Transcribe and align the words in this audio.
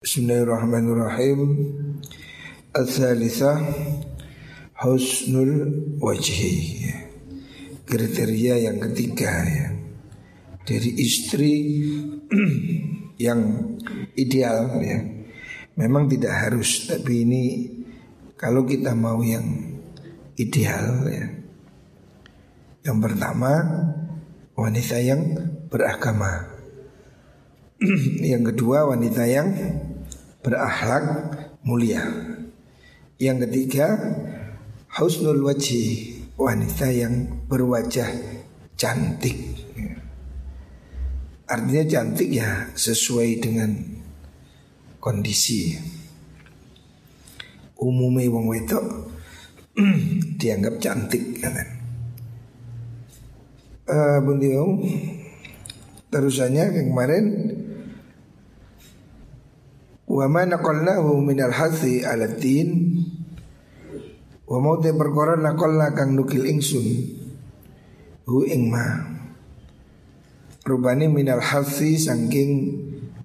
Bismillahirrahmanirrahim. 0.00 1.40
Al-Thalithah 2.72 3.60
Husnul 4.80 5.52
wajhi. 6.00 6.88
Kriteria 7.84 8.64
yang 8.64 8.80
ketiga 8.80 9.44
ya. 9.44 9.76
Dari 10.64 11.04
istri 11.04 11.84
yang 13.28 13.44
ideal 14.16 14.80
ya. 14.80 15.04
Memang 15.76 16.08
tidak 16.08 16.48
harus 16.48 16.88
Tapi 16.88 17.28
ini 17.28 17.44
kalau 18.40 18.64
kita 18.64 18.96
mau 18.96 19.20
yang 19.20 19.44
ideal 20.40 21.12
ya. 21.12 21.28
Yang 22.88 22.98
pertama 23.04 23.52
Wanita 24.56 24.96
yang 24.96 25.36
beragama. 25.68 26.56
Yang 28.32 28.52
kedua 28.52 28.92
wanita 28.92 29.24
yang 29.24 29.56
berakhlak 30.40 31.04
mulia. 31.64 32.04
Yang 33.20 33.48
ketiga, 33.48 33.86
husnul 34.96 35.44
wajhi, 35.44 36.16
wanita 36.40 36.88
yang 36.88 37.44
berwajah 37.44 38.08
cantik. 38.80 39.36
Artinya 41.44 41.84
cantik 41.84 42.30
ya 42.30 42.70
sesuai 42.72 43.42
dengan 43.42 43.74
kondisi. 45.02 45.76
Umumnya 47.80 48.28
wong 48.28 48.46
wedok 48.48 48.84
dianggap 50.40 50.80
cantik 50.80 51.40
kan. 51.40 51.56
Uh, 53.90 54.22
Bundiung 54.22 54.78
terusannya 56.14 56.86
kemarin 56.86 57.24
Wa 60.10 60.26
ma 60.26 60.42
naqalnahu 60.42 61.22
minal 61.22 61.54
hathi 61.54 62.02
ala 62.02 62.26
din. 62.26 62.98
Wa 64.42 64.58
mau 64.58 64.74
te 64.82 64.90
perkara 64.90 65.38
naqalna 65.38 65.94
kang 65.94 66.18
nukil 66.18 66.50
ingsun. 66.50 66.86
Hu 68.26 68.42
ing 68.42 68.74
ma. 68.74 69.06
Rubani 70.66 71.06
minal 71.06 71.38
hathi 71.38 71.94
sangking 71.94 72.74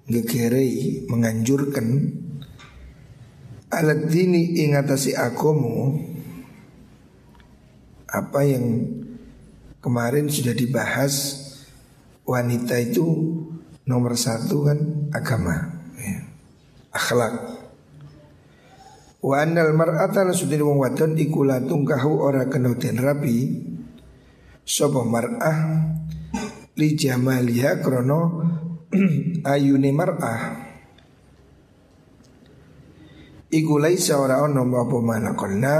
ngegerei 0.06 1.10
menganjurkan. 1.10 2.22
Alat 3.74 4.06
dini 4.06 4.62
ingatasi 4.62 5.18
agomo 5.18 5.98
apa 8.06 8.46
yang 8.46 8.86
kemarin 9.82 10.30
sudah 10.30 10.54
dibahas 10.54 11.34
wanita 12.22 12.78
itu 12.78 13.04
nomor 13.90 14.14
satu 14.14 14.70
kan 14.70 14.78
agama 15.10 15.75
akhlak. 16.96 17.34
Wa 19.20 19.44
annal 19.44 19.76
mar'ata 19.76 20.24
sudin 20.32 20.64
wong 20.64 20.80
wadon 20.80 21.12
iku 21.20 21.44
la 21.44 21.60
ora 21.60 22.48
kena 22.48 22.72
den 22.80 22.96
rabi. 22.96 23.36
Sapa 24.66 25.04
mar'ah 25.06 25.58
li 26.74 26.88
jamaliha 26.96 27.84
krana 27.84 28.20
ayune 29.52 29.90
mar'ah. 29.94 30.40
Iku 33.46 33.78
laisa 33.78 34.18
ora 34.18 34.42
ono 34.42 34.66
apa 34.66 34.96
manaqalna 34.98 35.76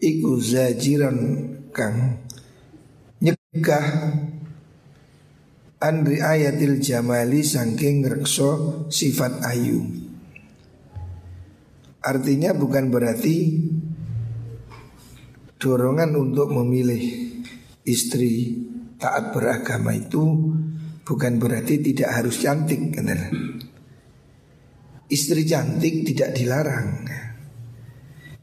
iku 0.00 0.40
zajiran 0.40 1.18
kang 1.72 2.24
nyegah 3.20 3.86
Andri 5.84 6.16
ayatil 6.16 6.80
jamali 6.80 7.44
sangking 7.44 8.08
rekso 8.08 8.88
sifat 8.88 9.44
ayu 9.44 10.03
Artinya 12.04 12.52
bukan 12.52 12.92
berarti 12.92 13.64
dorongan 15.56 16.12
untuk 16.20 16.52
memilih 16.52 17.00
istri 17.88 18.60
taat 19.00 19.32
beragama 19.32 19.96
itu 19.96 20.52
bukan 21.00 21.40
berarti 21.40 21.80
tidak 21.80 22.12
harus 22.12 22.44
cantik 22.44 22.92
kan? 22.92 23.08
Istri 25.08 25.42
cantik 25.48 26.04
tidak 26.04 26.36
dilarang. 26.36 27.08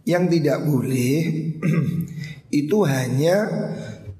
Yang 0.09 0.41
tidak 0.41 0.65
boleh 0.65 1.13
itu 2.65 2.77
hanya 2.89 3.45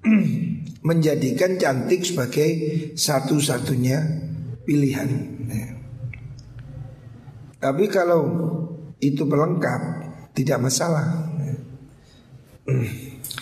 menjadikan 0.87 1.57
cantik 1.57 2.05
sebagai 2.05 2.49
satu-satunya 2.93 3.97
pilihan. 4.69 5.09
Tapi 7.61 7.85
kalau 7.93 8.21
itu 9.01 9.25
pelengkap, 9.25 9.81
tidak 10.37 10.61
masalah. 10.61 11.27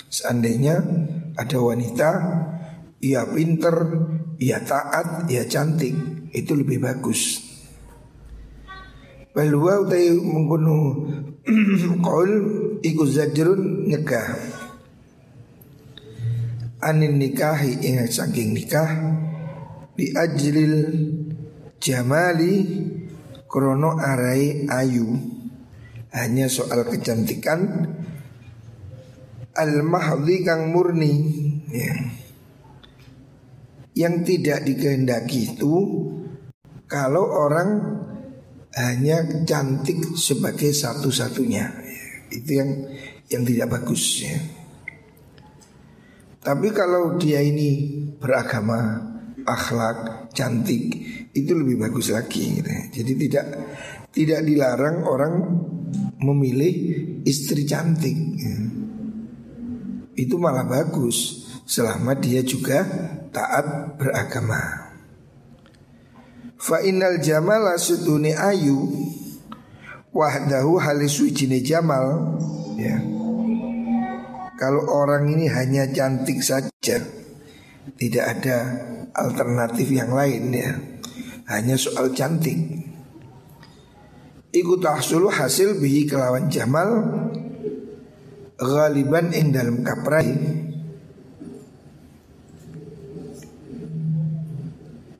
Seandainya 0.09 0.79
ada 1.35 1.57
wanita, 1.59 2.09
ia 3.03 3.27
pinter, 3.27 3.75
ia 4.39 4.63
taat, 4.63 5.29
ia 5.29 5.45
cantik, 5.45 5.93
itu 6.33 6.51
lebih 6.55 6.81
bagus. 6.81 7.45
Balwa 9.29 9.85
utai 9.85 10.09
mengkuno 10.15 11.05
kaul 12.01 12.31
iku 12.89 13.03
zajrun 13.05 13.85
nyegah 13.85 14.59
anin 16.79 17.19
nikahi 17.19 17.83
ingat 17.83 18.09
saking 18.11 18.55
nikah 18.55 18.87
bi 19.99 20.15
ajlil 20.15 20.75
jamali 21.83 22.63
krono 23.51 23.99
arai 23.99 24.67
ayu 24.71 25.38
hanya 26.13 26.49
soal 26.49 26.85
kecantikan 26.89 27.89
al 29.53 29.73
mahdhi 29.83 30.41
kang 30.41 30.73
murni 30.73 31.13
ya. 31.69 31.93
yang 33.93 34.23
tidak 34.25 34.65
dikehendaki 34.65 35.53
itu 35.53 35.75
kalau 36.89 37.25
orang 37.27 37.69
hanya 38.73 39.45
cantik 39.45 40.17
sebagai 40.17 40.73
satu-satunya 40.73 41.65
ya. 41.65 42.05
itu 42.33 42.51
yang 42.57 42.69
yang 43.29 43.43
tidak 43.45 43.67
bagus 43.77 44.25
ya. 44.25 44.37
Tapi 46.39 46.71
kalau 46.71 47.19
dia 47.19 47.43
ini 47.43 47.99
beragama, 48.17 48.95
akhlak, 49.43 50.31
cantik, 50.31 50.87
itu 51.35 51.51
lebih 51.51 51.83
bagus 51.83 52.09
lagi. 52.09 52.57
Gitu. 52.57 52.69
Ya. 52.69 52.83
Jadi 52.89 53.11
tidak 53.27 53.45
tidak 54.09 54.41
dilarang 54.41 55.05
orang 55.05 55.33
memilih 56.19 56.73
istri 57.23 57.63
cantik 57.63 58.17
ya. 58.35 58.55
Itu 60.19 60.35
malah 60.35 60.67
bagus 60.67 61.47
Selama 61.69 62.17
dia 62.17 62.41
juga 62.41 62.81
taat 63.29 63.93
beragama. 64.01 64.89
Fa 66.57 66.81
innal 66.81 67.21
jamala 67.21 67.77
suduni 67.77 68.33
ayu 68.33 68.89
Wahdahu 70.09 70.81
halis 70.81 71.21
jamal 71.61 72.41
Ya. 72.73 72.97
Kalau 74.57 74.81
orang 74.89 75.29
ini 75.29 75.45
hanya 75.45 75.85
cantik 75.93 76.41
saja 76.41 76.97
Tidak 77.93 78.25
ada 78.25 78.57
alternatif 79.13 79.93
yang 79.93 80.09
lain 80.09 80.49
ya. 80.49 80.73
Hanya 81.53 81.77
soal 81.77 82.17
cantik 82.17 82.88
Iku 84.49 84.81
tahsulu 84.81 85.29
hasil 85.29 85.77
bihi 85.77 86.09
kelawan 86.09 86.49
jamal 86.49 87.05
Ghaliban 88.57 89.29
ing 89.29 89.53
dalam 89.53 89.85
kaprai 89.85 90.29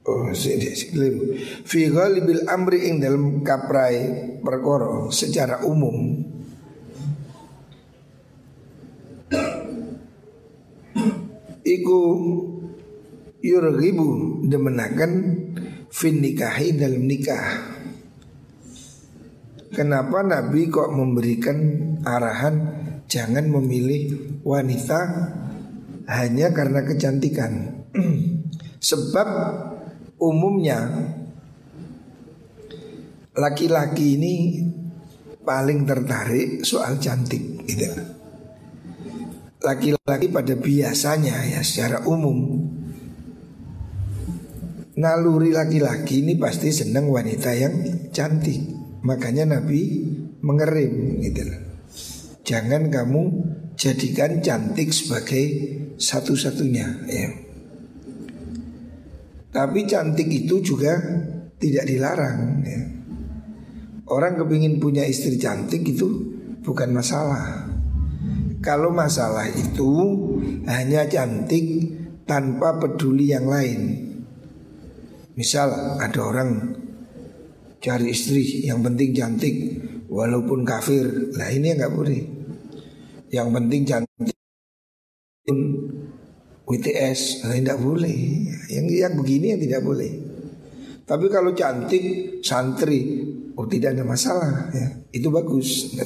Oh 0.09 0.33
sini 0.33 0.73
siklim 0.73 1.37
Fi 1.61 1.93
ghalibil 1.93 2.49
amri 2.49 2.89
ing 2.89 2.97
dalam 2.97 3.45
kaprai 3.45 4.09
perkoro 4.41 5.13
secara 5.13 5.61
umum. 5.61 6.25
Iku 11.61 12.01
yurghibu 13.45 14.41
demenakan 14.49 15.11
fin 15.93 16.17
nikahi 16.17 16.73
dalam 16.73 17.05
nikah 17.05 17.77
Kenapa 19.69 20.25
Nabi 20.25 20.65
kok 20.65 20.89
memberikan 20.89 21.57
arahan 22.01 22.55
jangan 23.05 23.45
memilih 23.45 24.17
wanita 24.41 24.99
hanya 26.09 26.49
karena 26.49 26.81
kecantikan? 26.81 27.85
Sebab 28.89 29.27
umumnya 30.17 30.89
laki-laki 33.37 34.17
ini 34.17 34.35
paling 35.45 35.85
tertarik 35.85 36.65
soal 36.65 36.97
cantik 36.97 37.61
gitu. 37.69 37.89
Laki-laki 39.59 40.27
pada 40.31 40.55
biasanya 40.55 41.45
ya 41.45 41.61
secara 41.61 42.07
umum 42.09 42.63
naluri 44.99 45.55
laki-laki 45.55 46.19
ini 46.27 46.35
pasti 46.35 46.75
senang 46.75 47.07
wanita 47.07 47.55
yang 47.55 47.75
cantik. 48.11 48.78
Makanya 48.99 49.47
Nabi 49.47 50.07
mengerim 50.43 51.23
gitu 51.23 51.41
loh. 51.47 51.61
Jangan 52.43 52.89
kamu 52.89 53.21
jadikan 53.79 54.43
cantik 54.43 54.91
sebagai 54.91 55.45
satu-satunya 55.95 56.87
ya. 57.07 57.29
Tapi 59.49 59.79
cantik 59.87 60.29
itu 60.29 60.61
juga 60.61 60.99
tidak 61.59 61.85
dilarang 61.87 62.39
ya. 62.63 62.81
Orang 64.09 64.41
kepingin 64.41 64.81
punya 64.81 65.05
istri 65.05 65.37
cantik 65.37 65.85
itu 65.85 66.07
bukan 66.65 66.89
masalah. 66.89 67.69
Kalau 68.59 68.91
masalah 68.91 69.47
itu 69.47 69.91
hanya 70.65 71.05
cantik 71.05 71.93
tanpa 72.25 72.81
peduli 72.81 73.31
yang 73.31 73.47
lain. 73.47 73.81
Misal 75.37 76.01
ada 76.01 76.19
orang 76.19 76.78
cari 77.79 78.11
istri 78.11 78.67
yang 78.67 78.83
penting 78.83 79.15
cantik 79.15 79.55
walaupun 80.11 80.67
kafir, 80.67 81.31
lah 81.35 81.47
ini 81.51 81.75
nggak 81.75 81.93
boleh. 81.95 82.21
Yang 83.31 83.49
penting 83.55 83.81
cantik 83.87 84.37
WTS, 86.69 87.45
nah 87.47 87.55
tidak 87.57 87.79
boleh. 87.81 88.17
Yang 88.69 88.85
yang 88.93 89.13
begini 89.17 89.57
yang 89.57 89.61
tidak 89.61 89.81
boleh. 89.81 90.11
Tapi 91.09 91.25
kalau 91.33 91.57
cantik 91.57 92.37
santri, 92.45 93.25
oh 93.57 93.65
tidak 93.65 93.97
ada 93.97 94.05
masalah 94.05 94.69
ya. 94.69 94.87
Itu 95.09 95.33
bagus. 95.33 95.97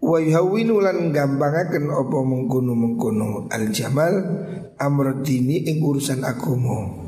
Wa 0.00 0.16
yuhawwinu 0.22 0.80
lan 0.80 1.12
gampangaken 1.12 1.92
apa 1.92 2.18
mengkono-mengkono 2.24 3.50
al 3.52 3.68
jamal 3.74 4.14
amrodini 4.80 5.68
ing 5.68 5.84
urusan 5.84 6.24
agama. 6.24 7.05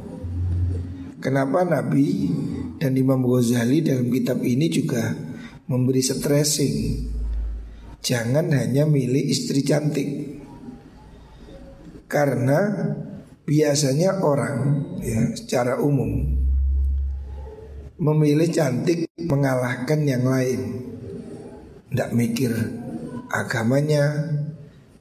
Kenapa 1.19 1.67
Nabi 1.67 2.31
dan 2.79 2.95
Imam 2.95 3.19
Ghazali 3.27 3.83
dalam 3.83 4.07
kitab 4.07 4.39
ini 4.39 4.71
juga 4.71 5.19
memberi 5.67 5.99
stressing? 5.99 6.75
Jangan 7.99 8.55
hanya 8.55 8.87
milih 8.87 9.27
istri 9.27 9.67
cantik. 9.67 10.39
Karena 12.07 12.71
biasanya 13.45 14.25
orang 14.25 14.81
ya 15.05 15.29
secara 15.37 15.77
umum 15.77 16.41
Memilih 18.01 18.49
cantik 18.49 19.13
mengalahkan 19.21 20.09
yang 20.09 20.25
lain. 20.25 20.89
Tidak 21.93 22.11
mikir 22.17 22.49
agamanya 23.29 24.33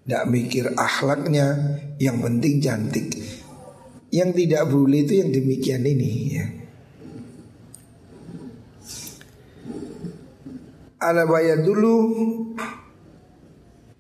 Tidak 0.04 0.24
mikir 0.28 0.76
akhlaknya 0.76 1.80
Yang 1.96 2.18
penting 2.28 2.54
cantik 2.60 3.08
Yang 4.08 4.30
tidak 4.44 4.72
boleh 4.72 5.04
itu 5.04 5.14
yang 5.20 5.30
demikian 5.36 5.84
ini 5.84 6.12
ya. 6.32 6.46
Ala 10.98 11.28
bayar 11.30 11.62
dulu 11.62 11.96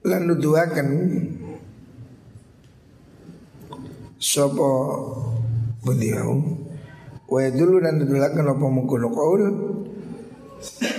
lan 0.07 0.21
nuduhaken 0.23 0.89
sapa 4.17 4.71
beliau 5.83 6.41
wa 7.27 7.39
dulu 7.53 7.83
dan 7.83 8.01
nuduhaken 8.01 8.49
apa 8.49 8.65
mengkono 8.65 9.07
qaul 9.13 9.41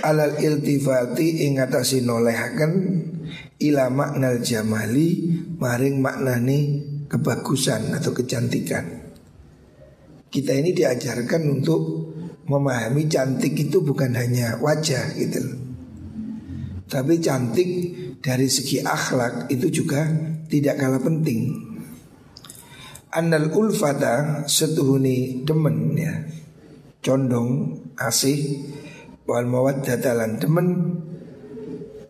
alal 0.07 0.39
iltifati 0.39 1.49
ing 1.49 1.59
atasi 1.59 2.05
nolehaken 2.05 2.71
ila 3.59 3.91
jamali 4.39 5.35
maring 5.59 5.99
maknani 5.99 6.59
kebagusan 7.11 7.91
atau 7.91 8.13
kecantikan. 8.15 8.98
Kita 10.29 10.53
ini 10.53 10.77
diajarkan 10.77 11.41
untuk 11.49 11.81
memahami 12.49 13.05
cantik 13.09 13.53
itu 13.57 13.81
bukan 13.81 14.13
hanya 14.17 14.57
wajah 14.57 15.13
gitu 15.17 15.41
Tapi 16.89 17.21
cantik 17.21 17.69
dari 18.21 18.49
segi 18.49 18.81
akhlak 18.81 19.49
itu 19.53 19.69
juga 19.69 20.09
tidak 20.49 20.81
kalah 20.81 21.01
penting. 21.01 21.69
Annal 23.13 23.49
ulfata 23.53 24.45
setuhuni 24.45 25.45
demen 25.45 25.97
ya 25.97 26.13
condong 27.01 27.79
asih 27.97 28.69
wal 29.25 29.49
mawaddata 29.49 30.13
lan 30.13 30.37
demen 30.37 30.67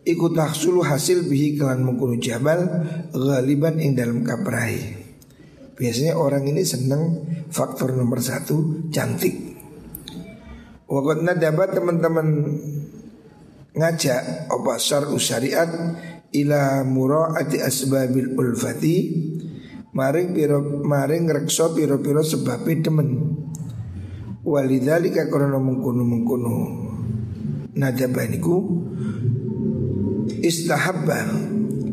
ikut 0.04 0.32
tahsulu 0.32 0.84
hasil 0.84 1.28
bihi 1.28 1.60
kelan 1.60 1.84
mengkunu 1.84 2.20
jabal 2.20 2.84
ghaliban 3.12 3.80
ing 3.80 3.96
dalam 3.96 4.24
kaprai. 4.24 4.99
Biasanya 5.80 6.12
orang 6.12 6.44
ini 6.44 6.60
senang 6.60 7.24
faktor 7.48 7.96
nomor 7.96 8.20
satu 8.20 8.84
cantik. 8.92 9.32
Waktu 10.84 11.40
dapat 11.40 11.72
teman-teman 11.72 12.28
ngajak 13.72 14.52
apa 14.52 14.72
syar'u 14.76 15.16
syariat 15.16 15.72
ila 16.36 16.84
muraati 16.84 17.64
asbabil 17.64 18.36
ulfati. 18.36 18.96
Maring 19.90 20.36
piro 20.36 20.84
maring 20.86 21.26
rekso 21.32 21.72
piro-piro 21.72 22.22
sebab 22.22 22.62
demen. 22.62 23.08
Walidzalika 24.44 25.26
karena 25.32 25.58
mengkuno 25.58 26.04
mengkuno 26.06 26.54
nadabaniku 27.74 28.56
istahabba 30.44 31.20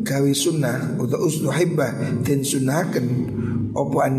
gawi 0.06 0.32
sunnah 0.32 0.96
atau 0.96 1.20
ustuhibba 1.26 2.22
dan 2.22 2.40
sunnahkan 2.40 3.04
opo 3.78 4.02
an 4.02 4.18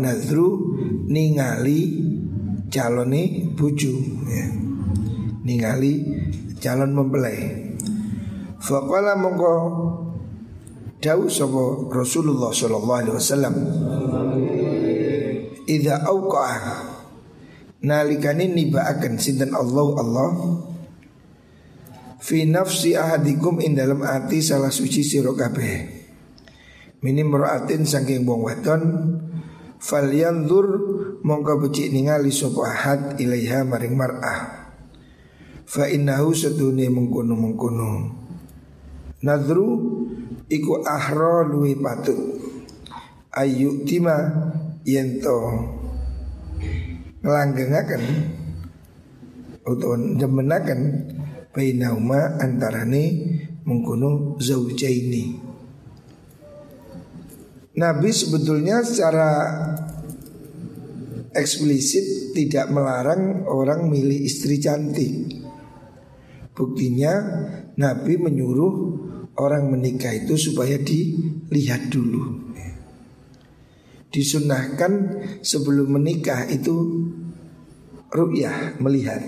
ningali 1.10 1.80
calone 2.72 3.52
buju 3.52 3.94
ya. 4.30 4.46
ningali 5.44 5.92
calon 6.60 6.96
mempelai. 6.96 7.70
Faqala 8.60 9.16
mongko 9.16 9.52
dawu 11.00 11.32
sapa 11.32 11.88
Rasulullah 11.88 12.52
sallallahu 12.52 13.00
alaihi 13.00 13.16
wasallam 13.16 13.54
Idza 15.64 16.04
auqa'a 16.04 16.76
nalikane 17.80 18.52
nibaaken 18.52 19.16
sinten 19.16 19.56
Allah 19.56 19.86
Allah 19.96 20.30
fi 22.20 22.44
nafsi 22.44 22.92
ahadikum 22.92 23.64
in 23.64 23.72
dalam 23.72 24.04
ati 24.04 24.44
salah 24.44 24.68
suci 24.68 25.00
sira 25.00 25.32
kabeh 25.32 25.88
minim 27.00 27.32
raatin 27.32 27.88
saking 27.88 28.28
wong 28.28 28.44
wadon 28.44 28.82
falyanzur 29.80 30.66
mongko 31.24 31.66
becik 31.66 31.88
ningali 31.90 32.28
sapa 32.28 32.62
ahad 32.68 33.00
ilaiha 33.16 33.64
maring 33.64 33.96
mar'ah. 33.96 34.70
Fa 35.64 35.88
innahu 35.88 36.36
sedune 36.36 36.90
mengkono 36.90 37.34
mengkono 37.38 37.90
Nadru 39.22 39.68
iku 40.50 40.82
ahra 40.82 41.46
luwi 41.46 41.78
patut. 41.78 42.18
Ayu 43.30 43.86
tima 43.86 44.26
yento 44.82 45.38
Ngelanggengaken 47.22 48.02
Atau 49.62 49.94
demenaken 50.18 50.80
Bainauma 51.54 52.42
antarane 52.42 53.04
mengkono 53.62 54.34
zaujaini 54.42 55.49
Nabi 57.78 58.10
sebetulnya 58.10 58.82
secara 58.82 59.30
eksplisit 61.30 62.34
tidak 62.34 62.66
melarang 62.74 63.46
orang 63.46 63.86
milih 63.86 64.26
istri 64.26 64.58
cantik 64.58 65.40
Buktinya 66.60 67.14
Nabi 67.80 68.20
menyuruh 68.20 68.74
orang 69.40 69.72
menikah 69.72 70.12
itu 70.12 70.36
supaya 70.36 70.76
dilihat 70.76 71.88
dulu. 71.88 72.52
Disunahkan 74.12 74.92
sebelum 75.40 75.96
menikah 75.96 76.44
itu 76.52 77.08
ru'yah 78.12 78.76
melihat. 78.76 79.24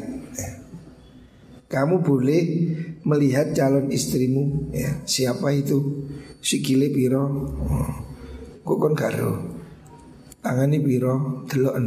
Kamu 1.72 2.04
boleh 2.04 2.42
melihat 3.00 3.56
calon 3.56 3.88
istrimu 3.88 4.68
ya. 4.76 5.00
Siapa 5.08 5.56
itu? 5.56 6.04
Sikile 6.44 6.92
piro? 6.92 7.24
Oh, 7.64 8.11
kok 8.62 8.78
kon 8.78 8.94
karo? 8.94 9.30
Tangani 10.42 10.78
piro? 10.82 11.46
Deloken. 11.46 11.86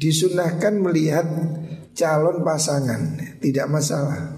Disunahkan 0.00 0.80
melihat 0.80 1.26
calon 1.92 2.40
pasangan 2.40 3.20
tidak 3.38 3.66
masalah. 3.68 4.32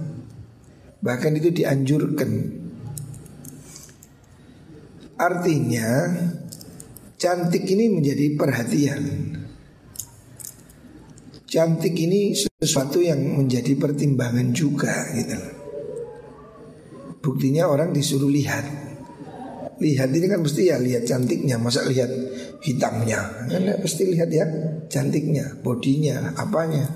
Bahkan 0.98 1.32
itu 1.38 1.54
dianjurkan. 1.54 2.30
Artinya 5.22 5.88
cantik 7.14 7.62
ini 7.70 7.86
menjadi 7.94 8.34
perhatian. 8.34 9.02
Cantik 11.46 11.94
ini 11.94 12.34
sesuatu 12.34 12.98
yang 12.98 13.20
menjadi 13.38 13.76
pertimbangan 13.78 14.50
juga 14.50 15.06
gitu. 15.14 15.38
Buktinya 17.22 17.70
orang 17.70 17.94
disuruh 17.94 18.26
lihat. 18.26 18.91
Lihat 19.80 20.12
ini 20.12 20.26
kan 20.28 20.40
mesti 20.44 20.68
ya 20.68 20.76
lihat 20.76 21.08
cantiknya, 21.08 21.56
masa 21.56 21.86
lihat 21.88 22.10
hitamnya. 22.60 23.48
Anda 23.48 23.80
pasti 23.80 24.04
lihat 24.10 24.28
ya 24.28 24.44
cantiknya, 24.90 25.56
bodinya, 25.64 26.36
apanya. 26.36 26.86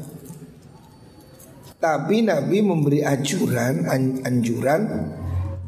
Tapi 1.77 2.25
Nabi 2.25 2.59
memberi 2.65 3.01
anjuran, 3.05 3.87
anjuran 4.25 4.83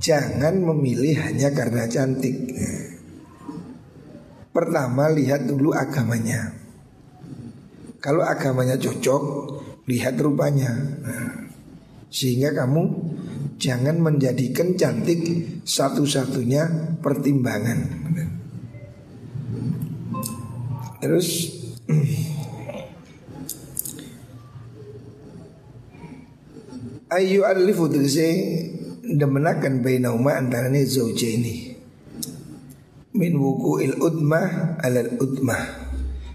jangan 0.01 0.55
memilih 0.63 1.17
hanya 1.21 1.53
karena 1.53 1.85
cantik. 1.89 2.55
Pertama 4.55 5.13
lihat 5.13 5.47
dulu 5.47 5.71
agamanya. 5.71 6.55
Kalau 7.99 8.23
agamanya 8.23 8.79
cocok, 8.79 9.23
lihat 9.87 10.17
rupanya. 10.19 10.71
sehingga 12.09 12.57
kamu 12.57 12.83
jangan 13.59 13.99
menjadikan 13.99 14.79
cantik 14.79 15.21
satu-satunya 15.67 16.95
pertimbangan. 17.03 17.79
Terus 21.03 21.59
Ayu 27.09 27.41
alifu 27.41 27.89
tegese 27.89 28.29
demenakan 29.01 29.81
bainauma 29.81 30.37
antarane 30.37 30.85
ini 30.85 31.73
min 33.17 33.33
wuku 33.41 33.81
il 33.81 33.97
udmah 33.97 34.77
alal 34.85 35.17
udmah. 35.17 35.89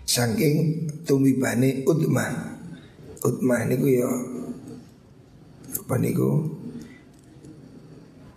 Saking 0.03 0.89
tumibane 1.05 1.85
udmah. 1.85 2.57
Udmah 3.21 3.61
niku 3.69 3.85
ya 3.87 4.09
apa 5.77 5.95
niku 6.01 6.62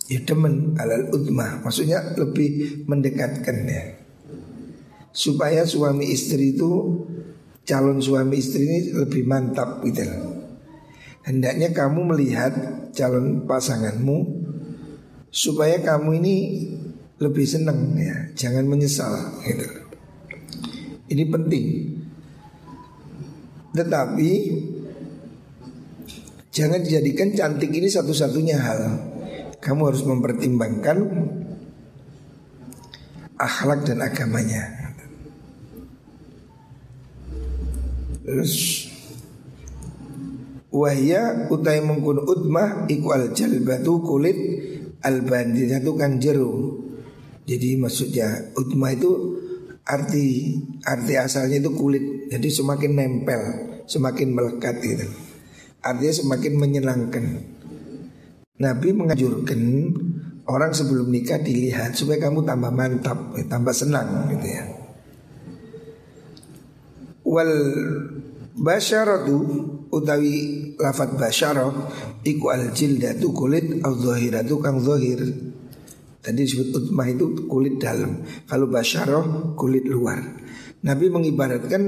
ya 0.06 0.22
demen 0.22 0.78
alal 0.78 1.10
udmah 1.10 1.62
maksudnya 1.66 2.14
lebih 2.14 2.82
mendekatkan 2.86 3.56
ya 3.66 3.84
supaya 5.10 5.66
suami 5.66 6.10
istri 6.12 6.54
itu 6.54 7.02
calon 7.66 7.98
suami 7.98 8.38
istri 8.38 8.62
ini 8.62 8.78
lebih 8.94 9.26
mantap 9.26 9.82
gitu 9.82 10.06
Hendaknya 11.26 11.74
kamu 11.74 12.14
melihat 12.14 12.54
calon 12.94 13.50
pasanganmu 13.50 14.46
supaya 15.26 15.82
kamu 15.82 16.22
ini 16.22 16.36
lebih 17.18 17.42
senang 17.42 17.98
ya, 17.98 18.30
jangan 18.38 18.62
menyesal 18.62 19.10
gitu. 19.42 19.66
Ini 21.10 21.26
penting. 21.26 21.66
Tetapi 23.74 24.30
jangan 26.54 26.78
dijadikan 26.86 27.34
cantik 27.34 27.74
ini 27.74 27.90
satu-satunya 27.90 28.56
hal. 28.62 28.80
Kamu 29.66 29.90
harus 29.90 30.06
mempertimbangkan 30.06 30.98
akhlak 33.34 33.82
dan 33.82 33.98
agamanya. 33.98 34.94
Terus 38.22 38.54
Wahya 40.76 41.48
utai 41.48 41.80
mengkun 41.80 42.20
udmah 42.20 42.84
iku 42.84 43.16
al 43.16 43.32
jalbatu 43.32 44.04
kulit 44.04 44.36
al 45.02 45.24
bandinatu 45.24 45.96
kang 45.98 46.20
jeru. 46.20 46.84
Jadi 47.48 47.80
maksudnya 47.80 48.52
udmah 48.54 48.92
itu 48.92 49.10
arti 49.82 50.58
arti 50.84 51.14
asalnya 51.18 51.58
itu 51.64 51.72
kulit. 51.72 52.28
Jadi 52.28 52.48
semakin 52.52 52.92
nempel, 52.92 53.42
semakin 53.88 54.28
melekat 54.30 54.78
gitu. 54.84 55.06
Artinya 55.80 56.14
semakin 56.14 56.52
menyenangkan. 56.54 57.55
Nabi 58.56 58.88
menganjurkan 58.96 59.60
orang 60.48 60.72
sebelum 60.72 61.12
nikah 61.12 61.42
dilihat 61.42 61.92
supaya 61.92 62.28
kamu 62.28 62.46
tambah 62.46 62.72
mantap, 62.72 63.18
tambah 63.50 63.74
senang 63.76 64.32
gitu 64.32 64.46
ya. 64.48 64.64
Wal 67.26 67.52
Basyaratu 68.56 69.36
utawi 69.92 70.72
lafat 70.80 71.20
basyarah 71.20 71.68
iku 72.24 72.56
al 72.56 72.72
jildatu 72.72 73.28
kulit 73.36 73.84
al 73.84 74.00
zahiratu 74.00 74.64
kang 74.64 74.80
zahir. 74.80 75.20
Tadi 76.24 76.40
disebut 76.40 76.72
utmah 76.72 77.04
itu 77.04 77.44
kulit 77.52 77.76
dalam. 77.76 78.24
Kalau 78.48 78.72
basyarah 78.72 79.52
kulit 79.60 79.84
luar. 79.84 80.24
Nabi 80.88 81.12
mengibaratkan 81.12 81.82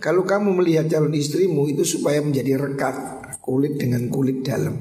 kalau 0.00 0.24
kamu 0.24 0.64
melihat 0.64 0.88
calon 0.88 1.12
istrimu 1.12 1.68
itu 1.68 1.84
supaya 1.84 2.24
menjadi 2.24 2.56
rekat 2.56 2.96
kulit 3.44 3.76
dengan 3.76 4.08
kulit 4.08 4.40
dalam. 4.40 4.80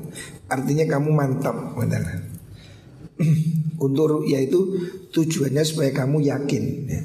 Artinya 0.54 0.86
kamu 0.86 1.10
mantap, 1.10 1.74
benar. 1.74 2.06
Untuk 3.84 4.30
yaitu 4.30 4.78
tujuannya 5.10 5.66
supaya 5.66 5.90
kamu 5.90 6.30
yakin. 6.30 6.64
Ya. 6.86 7.02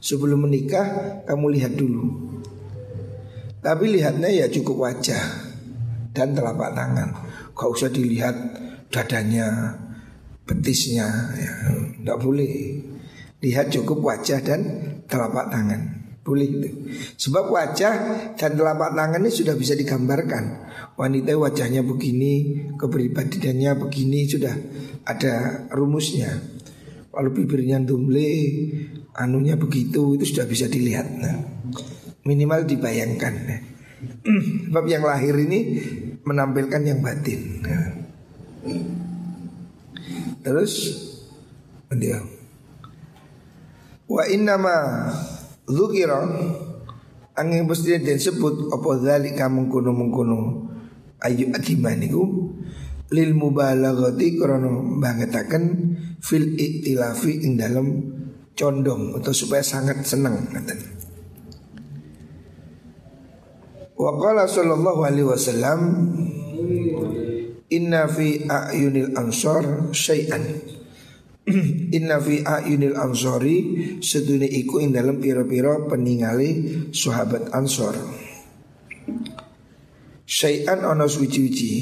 Sebelum 0.00 0.44
menikah 0.44 1.20
kamu 1.24 1.56
lihat 1.56 1.76
dulu 1.76 2.30
tapi 3.60 3.92
lihatnya 3.92 4.32
ya 4.32 4.46
cukup 4.48 4.88
wajah 4.88 5.20
dan 6.16 6.32
telapak 6.32 6.72
tangan. 6.72 7.12
Gak 7.52 7.68
usah 7.68 7.92
dilihat 7.92 8.32
dadanya, 8.88 9.76
betisnya, 10.48 11.06
ya, 11.36 11.52
boleh. 12.16 12.80
Lihat 13.44 13.68
cukup 13.68 14.00
wajah 14.00 14.40
dan 14.40 14.60
telapak 15.04 15.52
tangan. 15.52 15.99
Boleh 16.20 16.46
itu. 16.46 16.68
Sebab 17.16 17.48
wajah 17.48 17.94
dan 18.36 18.52
telapak 18.52 18.92
tangan 18.92 19.24
ini 19.24 19.32
sudah 19.32 19.56
bisa 19.56 19.72
digambarkan. 19.72 20.68
Wanita 21.00 21.32
wajahnya 21.32 21.80
begini, 21.80 22.64
kepribadiannya 22.76 23.72
begini 23.80 24.28
sudah 24.28 24.52
ada 25.08 25.64
rumusnya. 25.72 26.28
Kalau 27.10 27.32
bibirnya 27.32 27.80
dumle, 27.80 28.36
anunya 29.16 29.56
begitu 29.56 30.20
itu 30.20 30.24
sudah 30.28 30.46
bisa 30.46 30.68
dilihat. 30.68 31.08
Nah, 31.08 31.36
minimal 32.28 32.68
dibayangkan. 32.68 33.34
Sebab 34.68 34.84
yang 34.86 35.02
lahir 35.08 35.34
ini 35.40 35.80
menampilkan 36.22 36.82
yang 36.84 37.00
batin. 37.00 37.64
Terus 40.40 40.72
dia 41.90 42.22
Wa 44.10 44.26
innama 44.26 45.06
dzukira 45.70 46.20
angin 47.38 47.64
mesti 47.64 48.02
disebut 48.02 48.74
apa 48.74 48.90
zalika 49.00 49.46
mengkono 49.48 49.90
mengkono 49.94 50.38
ayu 51.24 51.48
adimaniku 51.54 52.22
lil 53.10 53.30
mubalaghati 53.34 54.38
krana 54.38 54.70
bangetaken 55.02 55.64
fil 56.22 56.54
iktilafi 56.54 57.42
ing 57.42 57.58
dalam 57.58 57.86
condong 58.54 59.16
atau 59.18 59.32
supaya 59.32 59.64
sangat 59.64 60.04
senang 60.06 60.46
ngaten. 60.52 60.78
Wa 63.98 64.16
qala 64.16 64.48
sallallahu 64.48 65.00
alaihi 65.04 65.28
wasallam 65.28 65.80
Inna 67.70 68.10
fi 68.10 68.50
a'yunil 68.50 69.14
ansor 69.14 69.94
syai'an 69.94 70.42
Inna 71.96 72.18
fi 72.22 72.42
a'yunil 72.42 72.94
ansori 72.94 73.56
Seduni 73.98 74.46
iku 74.62 74.78
ing 74.80 74.94
dalam 74.94 75.18
piro-piro 75.18 75.90
peningali 75.90 76.50
sahabat 76.94 77.50
ansor. 77.52 77.96
Syai'an 80.30 80.86
ono 80.86 81.10
suci-suci. 81.10 81.72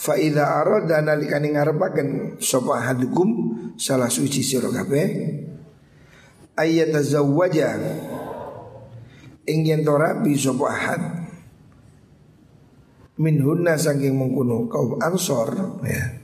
Fa 0.00 0.16
idza 0.16 0.62
arada 0.62 1.02
nalikane 1.04 1.52
ngarepaken 1.52 2.40
sapa 2.40 2.88
hadukum 2.88 3.28
salah 3.76 4.08
suci 4.08 4.40
sira 4.40 4.72
kabeh 4.72 5.08
ayatazawwaja 6.56 7.68
ingin 9.44 9.84
torabi 9.84 10.38
sopo 10.40 10.64
ahad. 10.70 11.20
Min 13.20 13.44
hunna 13.44 13.76
saking 13.76 14.16
mengkuno 14.16 14.64
kaum 14.72 14.96
ansor 15.04 15.52
ya 15.84 16.19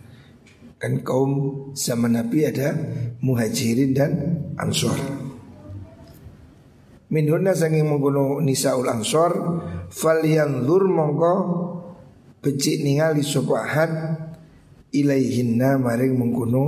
kan 0.77 1.01
kaum 1.01 1.33
zaman 1.73 2.21
Nabi 2.21 2.45
ada 2.45 2.77
muhajirin 3.25 3.97
dan 3.97 4.13
ansor 4.61 4.97
min 7.09 7.25
hunna 7.31 7.57
saking 7.57 7.87
mengkuno 7.87 8.45
nisaul 8.45 8.89
ansor 8.89 9.33
fal 9.89 10.21
yanzur 10.21 10.85
mongko 10.85 11.35
becik 12.45 12.85
ningali 12.85 13.25
sopo 13.25 13.57
ahad 13.57 13.91
ilaihinna 14.93 15.81
maring 15.81 16.13
mengkuno 16.19 16.65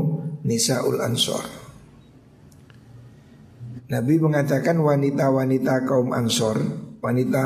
nisaul 0.47 1.05
ansor 1.05 1.69
Nabi 3.89 4.21
mengatakan 4.21 4.85
wanita-wanita 4.85 5.89
kaum 5.89 6.13
Ansor, 6.13 6.61
wanita 7.01 7.45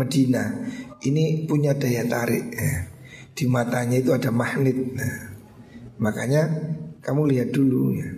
Medina 0.00 0.64
ini 1.04 1.44
punya 1.44 1.76
daya 1.76 2.08
tarik. 2.08 2.48
Ya. 2.48 2.88
Di 3.36 3.44
matanya 3.44 4.00
itu 4.00 4.08
ada 4.16 4.32
magnet. 4.32 4.72
Nah, 4.72 5.31
makanya 5.98 6.48
kamu 7.02 7.28
lihat 7.32 7.48
dulu 7.50 7.92
ya. 7.92 8.08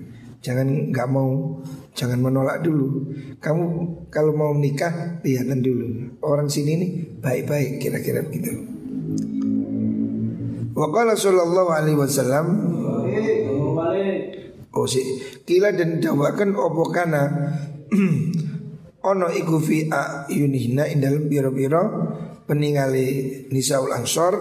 Jangan 0.45 0.93
nggak 0.93 1.09
mau, 1.09 1.57
jangan 1.97 2.21
menolak 2.21 2.61
dulu. 2.61 3.09
Kamu 3.41 3.65
kalau 4.13 4.37
mau 4.37 4.53
menikah 4.53 5.25
lihatan 5.25 5.65
dulu. 5.65 6.21
Orang 6.21 6.53
sini 6.53 6.77
nih 6.77 6.91
baik-baik 7.25 7.81
kira-kira 7.81 8.21
begitu. 8.21 8.53
Waqala 10.75 11.17
sallallahu 11.17 11.71
alaihi 11.71 11.97
wasallam 11.97 12.47
Oh 14.75 14.91
si 14.91 15.01
kila 15.47 15.71
dan 15.71 16.03
dakwakan 16.03 16.59
opo 16.59 16.91
kana 16.91 17.31
ono 19.11 19.31
iku 19.31 19.63
fi 19.63 19.87
ayunihna 19.87 20.91
indal 20.91 21.31
biro-biro 21.31 22.11
peninggali 22.51 23.47
nisaul 23.55 23.95
ansor 23.95 24.35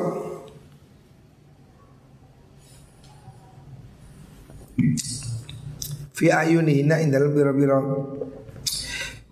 fi 6.13 6.25
ayunihna 6.29 7.01
indal 7.01 7.29
biro-biro 7.33 7.79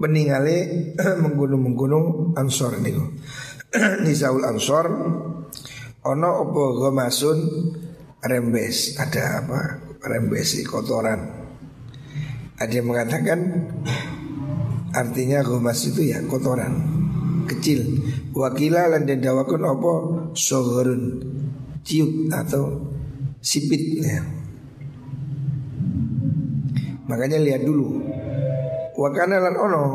peninggali 0.02 0.92
menggunung-menggunung 1.24 2.34
ansor 2.34 2.78
niku 2.82 3.06
nisaul 4.06 4.44
ansor 4.44 4.86
ono 6.02 6.30
opo 6.42 6.74
gomasun 6.82 7.40
rembes. 8.26 8.98
Ada 8.98 9.46
apa? 9.46 9.60
Rembes 10.02 10.58
kotoran. 10.66 11.20
Ada 12.58 12.74
yang 12.74 12.90
mengatakan 12.90 13.40
artinya 14.94 15.46
gomas 15.46 15.86
itu 15.86 16.10
ya 16.10 16.22
kotoran. 16.26 17.02
Kecil. 17.50 18.02
Wakila 18.34 18.90
lan 18.90 19.06
den 19.06 19.22
dawakun 19.22 19.66
opo 19.66 19.94
sohorun 20.34 21.22
ciut 21.86 22.30
atau 22.34 22.82
sipit 23.42 24.02
ya. 24.02 24.22
Makanya 27.06 27.42
lihat 27.42 27.64
dulu 27.66 28.02
wakana 28.98 29.38
lan 29.42 29.56
ono 29.58 29.86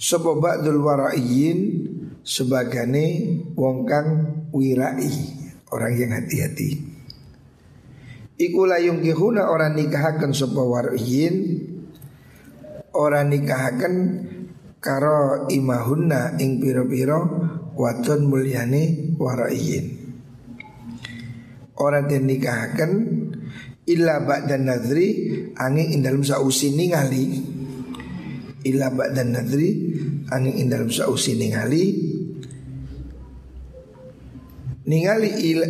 Sopo 0.00 0.40
ba'dul 0.40 0.80
waraiyin 0.80 1.60
sebagane 2.24 3.36
wong 3.52 3.84
kang 3.84 4.08
wirai, 4.48 5.12
orang 5.68 5.92
yang 5.92 6.16
hati-hati. 6.16 6.70
Iku 8.40 8.64
layung 8.64 9.04
kihuna 9.04 9.52
orang 9.52 9.76
nikahaken 9.76 10.32
sapa 10.32 10.56
waraiyin 10.64 11.36
orang 12.96 13.28
nikahaken 13.28 13.94
karo 14.80 15.44
imahunna 15.52 16.40
ing 16.40 16.64
piro-piro 16.64 17.20
wadon 17.76 18.24
mulyane 18.24 19.12
waraiyin. 19.20 20.00
Orang 21.76 22.08
den 22.08 22.24
nikahaken 22.24 22.92
illa 23.90 24.22
ba'dan 24.22 24.70
nadri 24.70 25.08
angin 25.58 25.98
ing 25.98 26.00
dalem 26.06 26.22
sausi 26.22 26.70
ningali 26.70 27.24
illa 28.62 28.88
ba'dan 28.94 29.34
nadri 29.34 29.68
angin 30.30 30.54
ing 30.54 30.66
dalem 30.70 30.90
sausi 30.94 31.34
ningali 31.34 31.84
ningali 34.86 35.30
il 35.42 35.60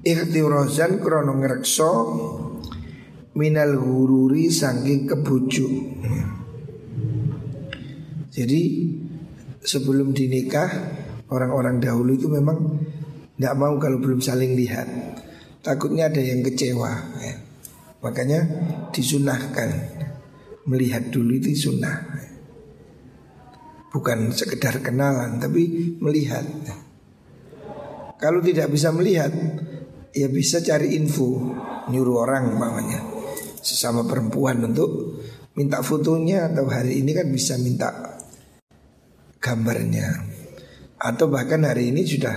ikhtirozan 0.00 1.00
krono 1.04 1.36
ngrekso 1.36 1.92
minal 3.36 3.76
hururi 3.78 4.50
saking 4.50 5.06
kebujuk. 5.06 5.72
Jadi 8.30 8.62
sebelum 9.60 10.14
dinikah 10.14 10.70
orang-orang 11.28 11.82
dahulu 11.82 12.14
itu 12.14 12.28
memang 12.30 12.58
tidak 13.36 13.54
mau 13.58 13.74
kalau 13.76 13.98
belum 14.00 14.20
saling 14.22 14.54
lihat. 14.54 14.86
Takutnya 15.60 16.08
ada 16.08 16.22
yang 16.22 16.40
kecewa. 16.40 16.92
Ya. 17.20 17.49
Makanya 18.00 18.40
disunahkan 18.92 19.70
melihat 20.64 21.12
dulu 21.12 21.36
itu 21.36 21.52
sunnah. 21.56 22.00
Bukan 23.90 24.32
sekedar 24.32 24.80
kenalan 24.80 25.36
tapi 25.42 25.96
melihat. 26.00 26.44
Kalau 28.20 28.40
tidak 28.44 28.72
bisa 28.72 28.92
melihat 28.92 29.32
ya 30.12 30.28
bisa 30.28 30.60
cari 30.60 30.96
info 30.96 31.54
nyuruh 31.90 32.26
orang 32.26 32.54
mamanya 32.54 33.00
sesama 33.60 34.04
perempuan 34.04 34.60
untuk 34.64 35.20
minta 35.54 35.80
fotonya 35.84 36.50
atau 36.50 36.66
hari 36.68 37.00
ini 37.02 37.12
kan 37.12 37.28
bisa 37.28 37.56
minta 37.60 38.18
gambarnya 39.40 40.30
atau 41.00 41.26
bahkan 41.32 41.64
hari 41.64 41.88
ini 41.92 42.04
sudah 42.04 42.36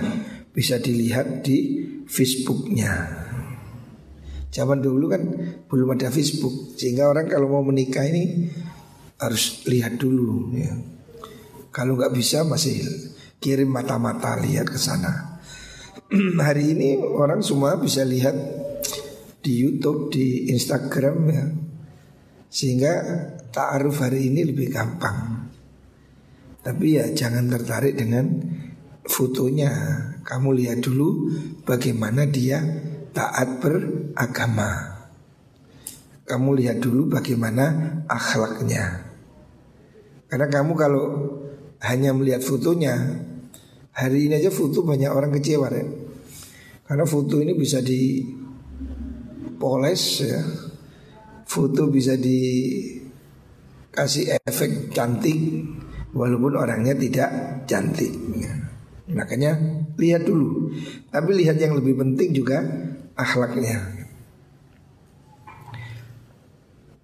bisa 0.54 0.80
dilihat 0.80 1.44
di 1.44 1.84
Facebooknya. 2.08 3.23
Zaman 4.54 4.78
dulu 4.78 5.10
kan 5.10 5.22
belum 5.66 5.98
ada 5.98 6.14
Facebook 6.14 6.78
sehingga 6.78 7.10
orang 7.10 7.26
kalau 7.26 7.50
mau 7.50 7.66
menikah 7.66 8.06
ini 8.06 8.46
harus 9.18 9.66
lihat 9.66 9.98
dulu 9.98 10.54
ya. 10.54 10.70
Kalau 11.74 11.98
nggak 11.98 12.14
bisa 12.14 12.46
masih 12.46 12.86
kirim 13.42 13.66
mata-mata 13.66 14.38
lihat 14.38 14.70
ke 14.70 14.78
sana. 14.78 15.42
Hari 16.46 16.64
ini 16.70 17.02
orang 17.02 17.42
semua 17.42 17.74
bisa 17.82 18.06
lihat 18.06 18.38
di 19.42 19.58
YouTube, 19.58 20.14
di 20.14 20.46
Instagram 20.54 21.16
ya. 21.34 21.44
Sehingga 22.46 22.92
ta'aruf 23.50 23.98
hari 23.98 24.30
ini 24.30 24.46
lebih 24.46 24.70
gampang. 24.70 25.50
Tapi 26.62 26.86
ya 26.94 27.10
jangan 27.10 27.50
tertarik 27.50 27.98
dengan 27.98 28.30
fotonya. 29.02 29.74
Kamu 30.22 30.54
lihat 30.54 30.78
dulu 30.86 31.34
bagaimana 31.66 32.30
dia 32.30 32.62
taat 33.14 33.62
beragama. 33.62 34.98
Kamu 36.26 36.58
lihat 36.58 36.82
dulu 36.82 37.06
bagaimana 37.14 38.02
akhlaknya. 38.10 39.06
Karena 40.26 40.50
kamu 40.50 40.72
kalau 40.74 41.06
hanya 41.84 42.10
melihat 42.16 42.42
fotonya, 42.42 42.96
hari 43.94 44.26
ini 44.26 44.42
aja 44.42 44.50
foto 44.50 44.82
banyak 44.82 45.12
orang 45.12 45.30
kecewa 45.36 45.70
ya. 45.70 45.84
Karena 46.84 47.04
foto 47.06 47.38
ini 47.38 47.54
bisa 47.54 47.78
dipoles 47.84 48.32
ya. 50.24 50.42
Foto 51.44 51.86
bisa 51.92 52.18
dikasih 52.18 53.04
efek 54.42 54.90
cantik 54.90 55.38
walaupun 56.16 56.56
orangnya 56.56 56.96
tidak 56.96 57.30
cantik. 57.68 58.10
Ya. 58.34 58.64
Makanya 59.12 59.60
lihat 60.00 60.24
dulu. 60.24 60.72
Tapi 61.12 61.30
lihat 61.36 61.60
yang 61.60 61.76
lebih 61.76 62.00
penting 62.00 62.32
juga 62.32 62.64
akhlaknya. 63.14 63.80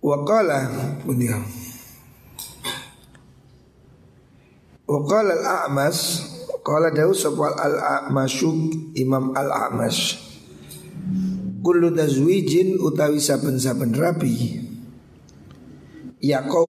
Waqala 0.01 0.71
beliau. 1.05 1.43
Waqala 4.91 5.39
al-A'mas 5.39 6.27
Qala 6.67 6.91
dawu 6.91 7.15
sapa 7.15 7.55
al-A'masyuk 7.55 8.99
Imam 8.99 9.31
al-A'mas 9.39 10.19
Kullu 11.63 11.95
tazwijin 11.95 12.75
utawi 12.83 13.23
saben-saben 13.23 13.95
rabi 13.95 14.59
Ya 16.19 16.43
kau 16.43 16.67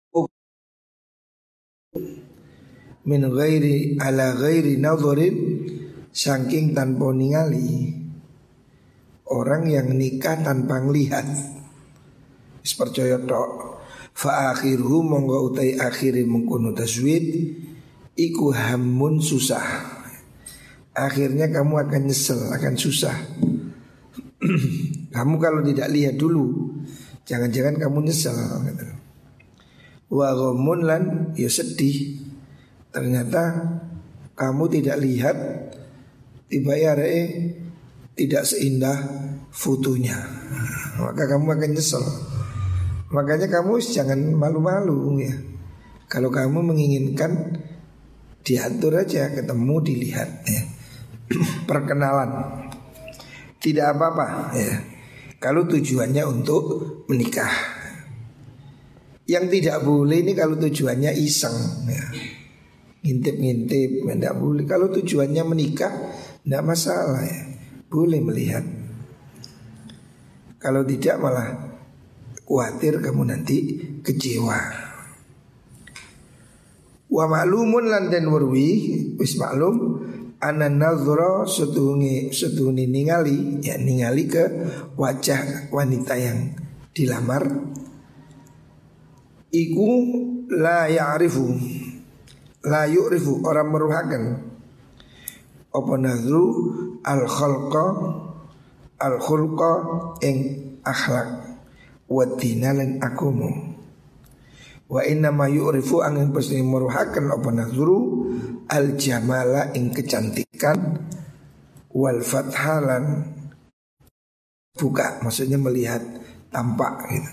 min 3.02 3.26
ghairi 3.28 3.98
ala 3.98 4.38
ghairi 4.38 4.78
nadharin 4.78 5.66
saking 6.14 6.78
tanpa 6.78 7.10
ningali 7.12 8.01
orang 9.32 9.72
yang 9.72 9.88
nikah 9.96 10.36
tanpa 10.44 10.84
ngelihat. 10.84 11.24
Wis 12.62 12.76
percaya 12.76 13.16
tok. 13.24 13.80
Fa 14.12 14.52
akhiruhu 14.52 15.02
monggo 15.08 15.50
utai 15.50 15.80
akhire 15.80 16.28
mengkono 16.28 16.76
taswid 16.76 17.56
iku 18.20 18.52
hamun 18.52 19.24
susah. 19.24 19.64
Akhirnya 20.92 21.48
kamu 21.48 21.88
akan 21.88 22.02
nyesel 22.12 22.52
akan 22.52 22.76
susah. 22.76 23.16
Kamu 25.16 25.36
kalau 25.38 25.62
tidak 25.62 25.92
lihat 25.94 26.18
dulu 26.18 26.72
jangan-jangan 27.30 27.78
kamu 27.78 28.10
nyesel 28.10 28.34
wa 30.12 30.28
ghamun 30.36 30.80
lan 30.84 31.04
ya 31.38 31.48
sedih. 31.48 32.20
Ternyata 32.92 33.72
kamu 34.36 34.64
tidak 34.68 34.98
lihat 35.00 35.38
tiba 36.52 36.76
ya 36.76 36.92
tidak 38.16 38.44
seindah 38.44 38.98
fotonya. 39.52 40.18
Maka 41.00 41.24
kamu 41.28 41.48
akan 41.58 41.72
nyesel. 41.72 42.04
Makanya 43.12 43.48
kamu 43.52 43.80
jangan 43.84 44.20
malu-malu 44.36 45.20
ya. 45.24 45.36
Kalau 46.12 46.28
kamu 46.28 46.60
menginginkan 46.64 47.60
diatur 48.44 49.00
aja 49.00 49.32
ketemu 49.32 49.76
dilihat 49.84 50.30
ya. 50.48 50.62
Perkenalan. 51.70 52.32
Tidak 53.62 53.86
apa-apa 53.96 54.56
ya. 54.58 54.74
Kalau 55.42 55.66
tujuannya 55.66 56.24
untuk 56.28 56.64
menikah. 57.10 57.52
Yang 59.26 59.46
tidak 59.60 59.88
boleh 59.88 60.28
ini 60.28 60.36
kalau 60.36 60.60
tujuannya 60.60 61.16
iseng 61.16 61.88
ya 61.88 62.04
ngintip-ngintip 63.02 64.06
tidak 64.06 64.36
boleh 64.38 64.64
kalau 64.70 64.94
tujuannya 64.94 65.42
menikah 65.42 65.90
tidak 66.46 66.62
masalah 66.62 67.26
ya 67.26 67.51
boleh 67.92 68.24
melihat. 68.24 68.64
Kalau 70.56 70.88
tidak 70.88 71.20
malah 71.20 71.76
khawatir 72.48 73.04
kamu 73.04 73.28
nanti 73.28 73.58
kecewa. 74.00 74.60
Wa 77.12 77.28
maklumun 77.28 77.92
lan 77.92 78.08
den 78.08 78.32
werwi 78.32 78.70
wis 79.20 79.36
maklum 79.36 80.00
ana 80.40 80.72
nazra 80.72 81.44
setungi 81.44 82.32
setungi 82.32 82.88
ningali 82.88 83.60
ya 83.60 83.76
ningali 83.76 84.32
ke 84.32 84.44
wajah 84.96 85.68
wanita 85.76 86.16
yang 86.16 86.56
dilamar. 86.96 87.44
Iku 89.52 89.90
la 90.56 90.88
ya'rifu 90.88 91.46
la 92.64 92.88
yu'rifu 92.88 93.44
orang 93.44 93.68
meruhakan 93.68 94.24
apa 95.72 95.94
nazru? 95.98 96.46
Al 97.02 97.26
khalqa 97.26 97.86
al 99.02 99.16
khulqa 99.18 99.74
ing 100.22 100.38
akhlak 100.86 101.58
wa 102.06 102.24
dinalan 102.38 103.02
akumu 103.02 103.50
wa 104.92 105.02
inna 105.08 105.32
ma 105.32 105.50
yu'rifu 105.50 106.04
angin 106.04 106.30
pasti 106.36 106.60
meruhakan 106.62 107.32
apa 107.34 107.50
nazru? 107.50 108.28
Al 108.72 108.96
jamala 108.96 109.74
ing 109.76 109.92
kecantikan 109.92 111.02
wal 111.92 112.24
fathalan 112.24 113.36
buka 114.76 115.20
maksudnya 115.24 115.60
melihat 115.60 116.00
tampak 116.52 116.96
gitu. 117.12 117.32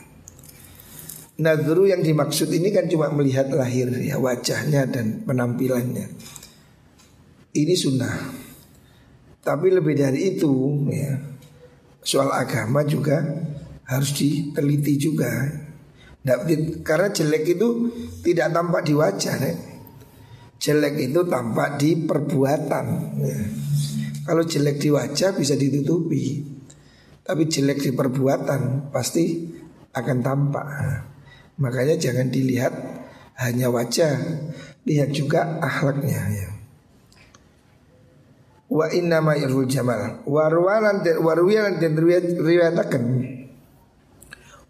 Nadru 1.38 1.86
yang 1.86 2.02
dimaksud 2.02 2.50
ini 2.50 2.74
kan 2.74 2.90
cuma 2.90 3.14
melihat 3.14 3.46
lahir 3.54 3.86
ya 4.02 4.18
wajahnya 4.18 4.90
dan 4.90 5.22
penampilannya. 5.22 6.10
Ini 7.58 7.74
sunnah. 7.74 8.16
Tapi 9.42 9.66
lebih 9.74 9.98
dari 9.98 10.36
itu 10.36 10.86
ya 10.92 11.38
soal 12.08 12.32
agama 12.32 12.86
juga 12.88 13.20
harus 13.84 14.16
diteliti 14.16 14.96
juga. 14.96 15.28
Karena 16.84 17.08
jelek 17.08 17.56
itu 17.56 17.68
tidak 18.20 18.52
tampak 18.52 18.84
di 18.84 18.92
wajah, 18.92 19.36
ya. 19.40 19.54
jelek 20.60 21.08
itu 21.08 21.24
tampak 21.24 21.80
di 21.80 22.04
perbuatan. 22.04 22.86
Ya. 23.24 23.40
Kalau 24.28 24.44
jelek 24.44 24.76
di 24.76 24.92
wajah 24.92 25.32
bisa 25.32 25.56
ditutupi, 25.56 26.44
tapi 27.24 27.48
jelek 27.48 27.80
di 27.80 27.90
perbuatan 27.96 28.92
pasti 28.92 29.48
akan 29.96 30.18
tampak. 30.20 30.66
Makanya 31.56 31.96
jangan 31.96 32.28
dilihat 32.28 32.76
hanya 33.40 33.72
wajah, 33.72 34.20
lihat 34.84 35.08
juga 35.16 35.56
akhlaknya 35.64 36.22
ya. 36.28 36.57
Wa 38.68 38.86
inna 38.92 39.24
ma 39.24 39.32
irul 39.32 39.64
jamal. 39.64 40.22
Warwalan 40.28 41.00
dan 41.00 41.24
warwilan 41.24 41.80
dan 41.80 41.96
riwayatakan 41.96 43.02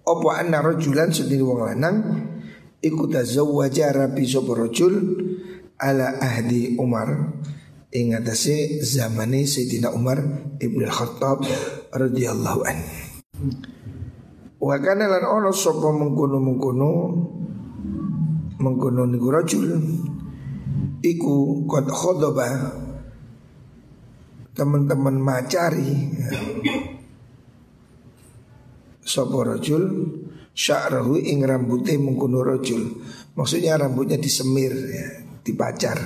Opo 0.09 0.33
anna 0.33 0.63
rojulan 0.65 1.13
sendiri 1.13 1.45
wong 1.45 1.61
lanang 1.69 1.97
Iku 2.79 3.11
tazawwaja 3.11 3.91
rabi 3.93 4.25
sopa 4.25 4.55
rojul 4.55 4.95
Ala 5.83 6.19
ahdi 6.23 6.79
Umar. 6.79 7.35
Ingatasi 7.91 8.85
zamani 8.87 9.49
Sayyidina 9.49 9.91
Umar 9.91 10.21
Ibn 10.63 10.81
Khattab 10.87 11.43
radhiyallahu 11.91 12.61
anhu 12.67 12.93
Wa 14.59 14.77
kana 14.83 15.07
lan 15.07 15.23
ono 15.23 15.51
sapa 15.55 15.95
mengkono-mengkono 15.95 16.91
mengkono 18.59 19.07
niku 19.07 19.29
rajul 19.31 19.67
iku 20.99 21.63
qad 21.71 21.87
khadaba 21.87 22.75
teman-teman 24.59 25.23
macari 25.23 26.11
sapa 29.07 29.39
rajul 29.55 29.87
sya'rahu 30.51 31.15
ing 31.23 31.47
rambutnya 31.47 31.95
mengkono 31.95 32.43
rajul 32.43 32.99
maksudnya 33.39 33.79
rambutnya 33.79 34.19
disemir 34.19 34.75
ya, 34.75 35.09
dipacar. 35.47 35.99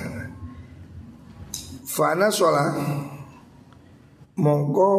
Fana 1.89 2.29
sholat 2.29 2.77
mongko 4.37 4.91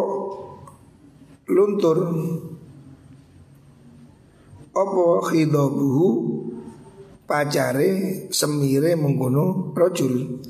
luntur 1.46 1.98
apa 4.74 5.06
khidabuhu 5.30 6.06
pacare 7.26 7.90
semire 8.34 8.98
mengkono 8.98 9.70
rojul. 9.74 10.42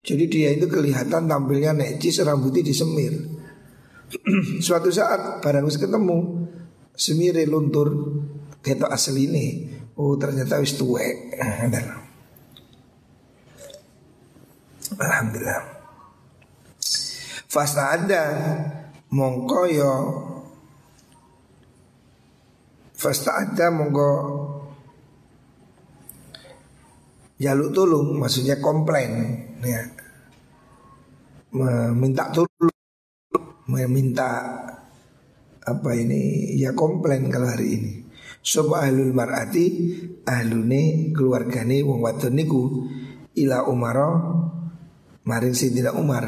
Jadi 0.00 0.24
dia 0.32 0.48
itu 0.56 0.64
kelihatan 0.64 1.28
tampilnya 1.28 1.76
necis 1.76 2.24
rambutnya 2.24 2.64
disemir. 2.64 3.12
Suatu 4.64 4.88
saat 4.88 5.44
barang 5.44 5.64
wis 5.68 5.76
ketemu 5.76 6.48
semire 6.96 7.44
luntur 7.44 8.18
ketok 8.64 8.88
asli 8.88 9.28
ini. 9.28 9.46
Oh 10.00 10.16
ternyata 10.16 10.56
wis 10.58 10.80
tuwek. 10.80 11.36
Alhamdulillah. 15.00 15.62
Fasta 17.50 17.98
ada 17.98 18.24
mongko 19.10 19.62
yo 19.66 19.94
Fasta 23.00 23.32
ada 23.32 23.72
monggo 23.72 24.12
jaluk 27.40 27.72
tolong 27.72 28.20
maksudnya 28.20 28.60
komplain 28.60 29.10
ya. 29.64 29.80
Meminta 31.50 32.30
tolong 32.30 32.70
Meminta 33.66 34.30
Apa 35.60 35.90
ini 35.98 36.54
Ya 36.60 36.76
komplain 36.76 37.26
kalau 37.32 37.50
hari 37.50 37.80
ini. 37.80 37.92
Sopo 38.44 38.78
ahlul 38.78 39.10
mar'ati 39.10 39.66
Ahlune 40.28 41.10
keluargane 41.16 41.82
wong 41.82 42.04
wadon 42.04 42.36
niku 42.36 42.86
Ila 43.34 43.66
umaro 43.66 44.10
Maring 45.24 45.56
Sayyidina 45.56 45.96
Umar. 45.96 46.24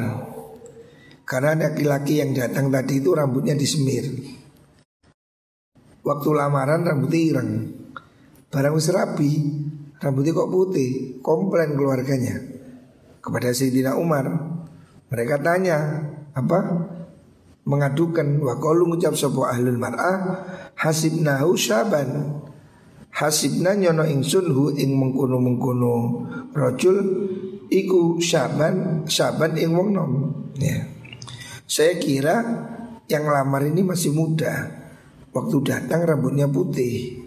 Karena 1.23 1.55
laki-laki 1.55 2.19
yang 2.19 2.35
datang 2.35 2.67
tadi 2.67 2.99
itu 2.99 3.15
rambutnya 3.15 3.55
disemir 3.55 4.11
Waktu 6.03 6.29
lamaran 6.35 6.83
rambutnya 6.83 7.19
ireng. 7.21 7.51
Barang 8.51 8.75
wis 8.75 8.91
rapi 8.91 9.31
Rambutnya 10.03 10.35
kok 10.35 10.51
putih 10.51 10.89
Komplain 11.23 11.79
keluarganya. 11.79 12.35
Kepada 13.23 13.55
Sayyidina 13.55 13.95
Umar 13.95 14.27
Mereka 15.07 15.39
tanya 15.39 16.03
Apa? 16.35 16.59
Mengadukan 17.63 18.43
Wakalu 18.43 18.91
ngucap 18.91 19.15
sopo 19.15 19.47
ahlul 19.47 19.79
mar'ah 19.79 20.43
Hasibnahu 20.75 21.55
syaban. 21.55 22.43
Hasibna 23.13 23.77
nyono 23.77 24.03
ingsun 24.09 24.49
hu 24.49 24.73
ing 24.73 24.97
mengkuno 24.97 25.37
mengkuno 25.37 25.95
rojul 26.49 26.97
iku 27.69 28.17
syaban 28.17 29.05
syaban 29.05 29.53
ing 29.53 29.77
wong 29.77 29.89
nom 29.93 30.11
ya. 30.57 30.81
Saya 31.69 32.01
kira 32.01 32.41
yang 33.05 33.29
lamar 33.29 33.69
ini 33.69 33.85
masih 33.85 34.17
muda. 34.17 34.81
Waktu 35.29 35.57
datang 35.61 36.05
rambutnya 36.09 36.49
putih 36.49 37.22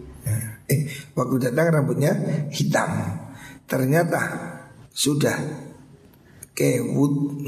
Eh 0.66 0.90
waktu 1.14 1.50
datang 1.50 1.70
rambutnya 1.70 2.12
hitam. 2.50 2.90
Ternyata 3.66 4.20
sudah 4.90 5.36
kewut. 6.54 7.46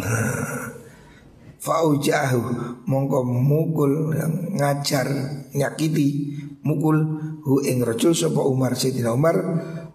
Faujahu 1.58 2.42
mongko 2.86 3.26
mukul 3.26 4.14
ngajar 4.54 5.10
nyakiti 5.58 6.38
mukul 6.62 6.96
hu 7.42 7.58
ing 7.66 7.82
rojul 7.82 8.14
sapa 8.14 8.46
Umar 8.46 8.78
Sayyidina 8.78 9.10
Umar 9.10 9.36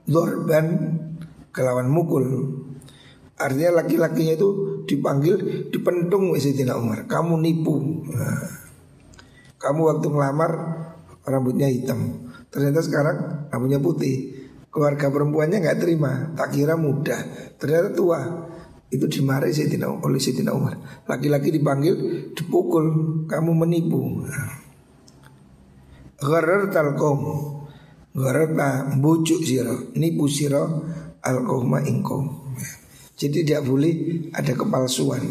dorban 0.04 1.00
kelawan 1.56 1.88
mukul. 1.88 2.26
Artinya 3.40 3.80
laki-lakinya 3.80 4.36
itu 4.36 4.50
dipanggil 4.84 5.36
dipentung 5.72 6.36
Sayyidina 6.36 6.76
Umar. 6.76 7.08
Kamu 7.08 7.40
nipu. 7.40 8.04
Nah. 8.12 8.60
Kamu 9.56 9.96
waktu 9.96 10.08
ngelamar 10.12 10.52
rambutnya 11.24 11.72
hitam 11.72 12.23
Ternyata 12.54 12.86
sekarang 12.86 13.18
rambutnya 13.50 13.82
putih. 13.82 14.46
Keluarga 14.70 15.10
perempuannya 15.10 15.58
nggak 15.66 15.80
terima. 15.82 16.34
Tak 16.38 16.54
kira 16.54 16.78
muda 16.78 17.18
Ternyata 17.58 17.90
tua. 17.98 18.22
Itu 18.94 19.10
dimarahi 19.10 19.50
Sayyidina, 19.50 19.90
oleh 19.90 20.22
Sayyidina 20.22 20.54
Umar. 20.54 20.78
Laki-laki 21.10 21.50
dipanggil 21.50 21.96
Dipukul. 22.38 22.86
Kamu 23.26 23.52
menipu. 23.58 24.22
Gharar 26.22 26.70
talkom 26.70 27.20
Gharar 28.14 28.54
ta 28.54 28.70
bujuk 28.96 29.44
siro 29.44 29.92
Nipu 29.98 30.30
siro 30.30 30.86
Alkohma 31.20 31.84
ingkom 31.84 32.56
Jadi 33.18 33.44
tidak 33.44 33.66
boleh 33.70 33.94
ada 34.34 34.54
kepalsuan. 34.58 35.22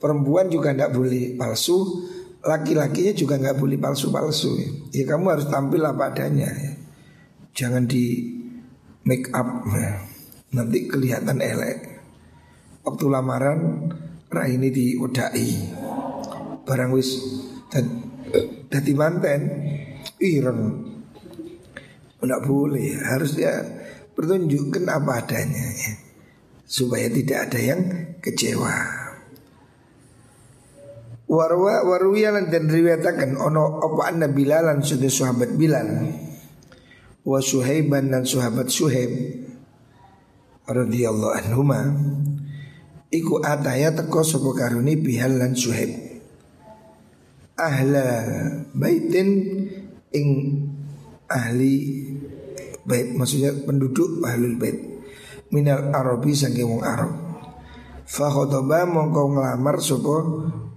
Perempuan 0.00 0.48
juga 0.48 0.72
tidak 0.72 0.96
boleh 0.96 1.36
palsu 1.36 2.06
laki-lakinya 2.40 3.12
juga 3.12 3.36
nggak 3.36 3.58
boleh 3.60 3.76
palsu-palsu 3.76 4.50
ya. 4.56 4.70
ya 4.96 5.04
kamu 5.04 5.24
harus 5.36 5.46
tampil 5.48 5.82
apa 5.84 6.12
adanya 6.12 6.48
ya. 6.48 6.72
Jangan 7.52 7.84
di 7.84 8.32
make 9.04 9.28
up 9.36 9.66
ya. 9.76 10.00
Nanti 10.50 10.90
kelihatan 10.90 11.38
elek 11.38 11.78
Waktu 12.82 13.06
lamaran 13.06 13.86
Raini 14.26 14.74
diudai 14.74 15.50
Barang 16.66 16.90
wis 16.90 17.22
dan 17.70 17.86
manten 18.98 19.40
Ireng 20.18 20.62
Nggak 22.18 22.42
boleh 22.50 22.98
Harus 22.98 23.38
dia 23.38 23.62
pertunjukkan 24.18 24.90
apa 24.90 25.22
adanya 25.22 25.66
ya. 25.70 25.92
Supaya 26.66 27.06
tidak 27.06 27.50
ada 27.50 27.58
yang 27.62 27.80
kecewa 28.18 28.99
Warwa 31.30 31.86
warwiyalan 31.86 32.50
dan 32.50 32.66
riwayatakan 32.66 33.38
ono 33.38 33.78
apa 33.78 34.10
anna 34.10 34.26
bilalan 34.26 34.82
sudah 34.82 35.06
sahabat 35.06 35.54
Bilal? 35.54 36.10
Wa 37.22 37.38
Suhaiban 37.38 38.10
dan 38.10 38.26
sahabat 38.26 38.66
Suhaib 38.66 39.14
radhiyallahu 40.66 41.30
anhuma. 41.38 41.86
Iku 43.14 43.46
ataya 43.46 43.94
teko 43.94 44.26
sapa 44.26 44.50
karuni 44.58 44.98
bihal 44.98 45.38
lan 45.38 45.54
Suhaib. 45.54 46.18
Ahla 47.54 48.10
baitin 48.74 49.30
ing 50.10 50.26
ahli 51.30 51.74
bait 52.82 53.14
maksudnya 53.14 53.54
penduduk 53.54 54.18
ahlul 54.26 54.58
bait. 54.58 54.82
Minal 55.54 55.94
arabi 55.94 56.34
saking 56.34 56.66
wong 56.66 56.82
arab 56.82 57.29
fa 58.10 58.26
khotaba 58.26 58.82
mongko 58.90 59.38
nglamar 59.38 59.78
sapa 59.78 60.16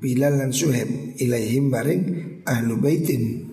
Bilal 0.04 0.36
lan 0.36 0.52
Suhaib 0.52 1.16
ilaihim 1.16 1.72
maring 1.72 2.04
ahlu 2.44 2.76
baitin. 2.76 3.48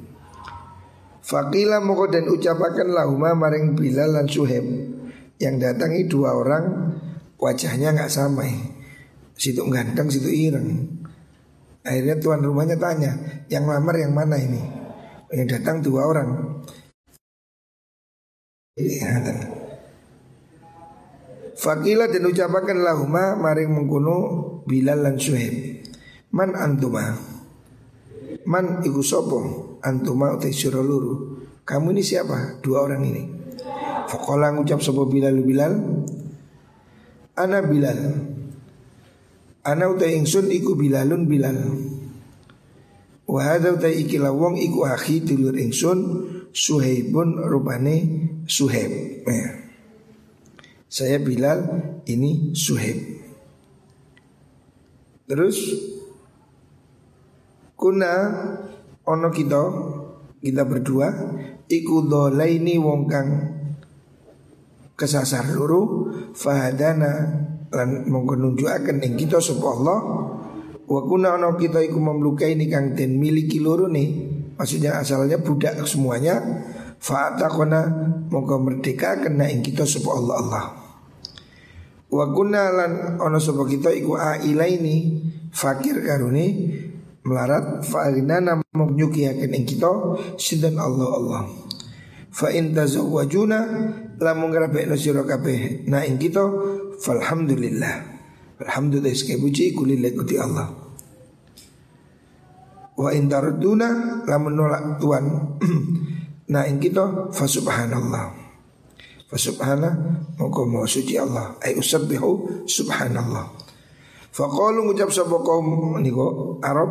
Fakila 1.23 1.79
moko 1.79 2.11
dan 2.11 2.27
ucapakan 2.27 2.91
lahuma 2.91 3.39
maring 3.39 3.79
Bilal 3.79 4.19
dan 4.19 4.27
Suhaib 4.27 4.67
Yang 5.39 5.55
datangi 5.63 6.11
dua 6.11 6.35
orang 6.35 6.91
wajahnya 7.39 7.95
nggak 7.95 8.11
sama 8.11 8.51
Situ 9.39 9.63
ganteng, 9.71 10.11
situ 10.11 10.27
ireng. 10.27 10.91
Akhirnya 11.87 12.19
tuan 12.19 12.43
rumahnya 12.43 12.75
tanya 12.83 13.15
Yang 13.47 13.65
lamar 13.71 13.95
yang 13.95 14.11
mana 14.11 14.37
ini? 14.43 14.59
Yang 15.31 15.47
datang 15.55 15.87
dua 15.87 16.11
orang 16.11 16.29
Fakila 21.61 22.09
dan 22.09 22.25
ucapakan 22.25 22.81
lahuma 22.81 23.37
maring 23.37 23.69
mengkuno 23.69 24.17
Bilal 24.65 25.05
dan 25.05 25.21
Suhaib 25.21 25.85
Man 26.33 26.57
antuma 26.57 27.21
Man 28.49 28.81
iku 28.81 29.05
sopo? 29.05 29.41
Antuma 29.85 30.33
utai 30.33 30.53
surah 30.53 30.81
luru. 30.81 31.45
Kamu 31.65 31.93
ini 31.93 32.03
siapa? 32.05 32.61
Dua 32.65 32.85
orang 32.85 33.03
ini. 33.05 33.23
Fakola 34.09 34.53
ngucap 34.53 34.81
sopo 34.81 35.05
Bilal 35.05 35.37
Bilal. 35.45 35.73
Ana 37.37 37.61
Bilal. 37.61 38.01
Ana 39.61 39.85
utai 39.93 40.17
ingsun 40.17 40.49
iku 40.49 40.73
Bilalun 40.73 41.29
Bilal. 41.29 41.59
Wahada 43.29 43.77
utai 43.77 44.03
ikilah 44.03 44.33
wong 44.33 44.59
iku 44.59 44.89
akhi 44.89 45.23
dulur 45.23 45.55
ingsun 45.55 45.99
Suhaibun 46.51 47.39
rupane 47.45 47.97
Suhaib. 48.49 49.23
Ya. 49.29 49.70
Saya 50.91 51.23
Bilal 51.23 51.71
ini 52.11 52.51
Suhaib. 52.51 52.99
Terus 55.31 55.57
Kuna 57.81 58.13
ono 59.09 59.29
kita 59.33 59.57
kita 60.37 60.69
berdua 60.69 61.09
iku 61.65 62.05
dolaini 62.05 62.77
wong 62.77 63.09
kang 63.09 63.29
kesasar 64.93 65.57
luru 65.57 66.13
fahadana 66.37 67.13
lan 67.73 68.05
mongko 68.05 68.37
nunjukaken 68.37 69.01
ing 69.01 69.17
kita 69.17 69.41
sapa 69.41 69.65
Allah. 69.65 69.99
Wa 70.85 71.01
kuna 71.09 71.41
ono 71.41 71.57
kita 71.57 71.81
iku 71.81 71.97
memlukai 72.05 72.53
ini 72.53 72.69
kang 72.69 72.93
den 72.93 73.17
miliki 73.17 73.65
loro 73.65 73.89
nih 73.89 74.29
maksudnya 74.61 75.01
asalnya 75.01 75.41
budak 75.41 75.81
semuanya 75.89 76.37
fa'atakona 77.01 77.81
mongko 78.29 78.57
merdeka 78.61 79.25
kena 79.25 79.49
ing 79.49 79.65
kita 79.65 79.89
sapa 79.89 80.13
Allah 80.13 80.37
Allah. 80.37 80.65
Wa 82.13 82.25
kuna 82.37 82.63
lan 82.69 82.93
ono 83.17 83.39
sapa 83.41 83.65
kita 83.65 83.89
iku 83.97 84.21
ailaini 84.21 85.25
fakir 85.51 86.05
karuni 86.05 86.77
melarat 87.25 87.83
fa'arinana 87.89 88.61
menyukihaken 88.77 89.51
ing 89.57 89.65
kita 89.65 89.91
sinten 90.37 90.77
Allah 90.77 91.09
Allah. 91.09 91.43
Fa 92.31 92.53
in 92.55 92.77
tazawwajuna 92.77 93.59
lamun 94.23 94.55
ngrabekno 94.55 94.95
sira 94.95 95.25
kabeh 95.27 95.89
na 95.89 96.05
ing 96.05 96.21
kita 96.21 96.45
falhamdulillah. 97.01 98.21
Alhamdulillah 98.61 99.17
sekali 99.17 99.41
puji 99.41 99.73
kulillah 99.73 100.13
kuti 100.13 100.37
Allah. 100.37 100.69
Wa 103.01 103.09
in 103.17 103.33
tarduna 103.33 104.21
lamun 104.29 104.53
nolak 104.53 105.01
tuan 105.01 105.25
na 106.51 106.67
ing 106.67 106.83
kita 106.83 107.31
fa 107.31 107.47
subhanallah 107.47 108.35
fa 109.31 109.37
subhana 109.39 109.95
moko 110.37 110.67
suci 110.85 111.15
Allah 111.17 111.55
ay 111.63 111.79
usabbihu 111.79 112.67
subhanallah 112.67 113.71
Faqalu 114.31 114.87
ngucap 114.87 115.11
sapa 115.11 115.43
kaum 115.43 115.99
niku 115.99 116.57
Arab 116.63 116.91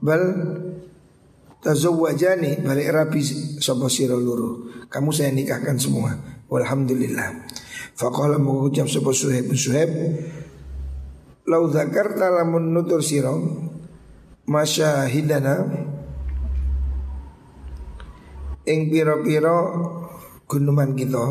bal 0.00 0.24
tazawwajani 1.60 2.64
balik 2.64 2.88
rapi 2.88 3.20
sapa 3.60 3.92
sira 3.92 4.16
loro. 4.16 4.64
Kamu 4.88 5.12
saya 5.12 5.28
nikahkan 5.28 5.76
semua. 5.76 6.16
Walhamdulillah. 6.48 7.44
Faqala 7.92 8.40
mengucap 8.40 8.88
sapa 8.88 9.12
Suhaib 9.12 9.52
Suhaib 9.52 9.90
Lau 11.48 11.64
zakarta 11.72 12.28
lamun 12.28 12.76
nutur 12.76 13.00
sira 13.00 13.32
masyahidana 14.44 15.64
ing 18.68 18.92
pira-pira 18.92 19.72
gunuman 20.44 20.92
kita 20.92 21.24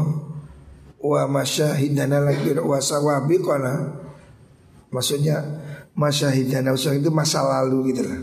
wa 0.98 1.22
masyahidana 1.30 2.26
lan 2.26 2.38
wa 2.66 2.82
sawabiqana 2.82 3.74
Maksudnya 4.88 5.44
masyahidan 6.00 6.72
usah 6.72 6.96
itu 6.96 7.12
masa 7.12 7.44
lalu 7.44 7.92
gitu 7.92 8.08
lah. 8.08 8.20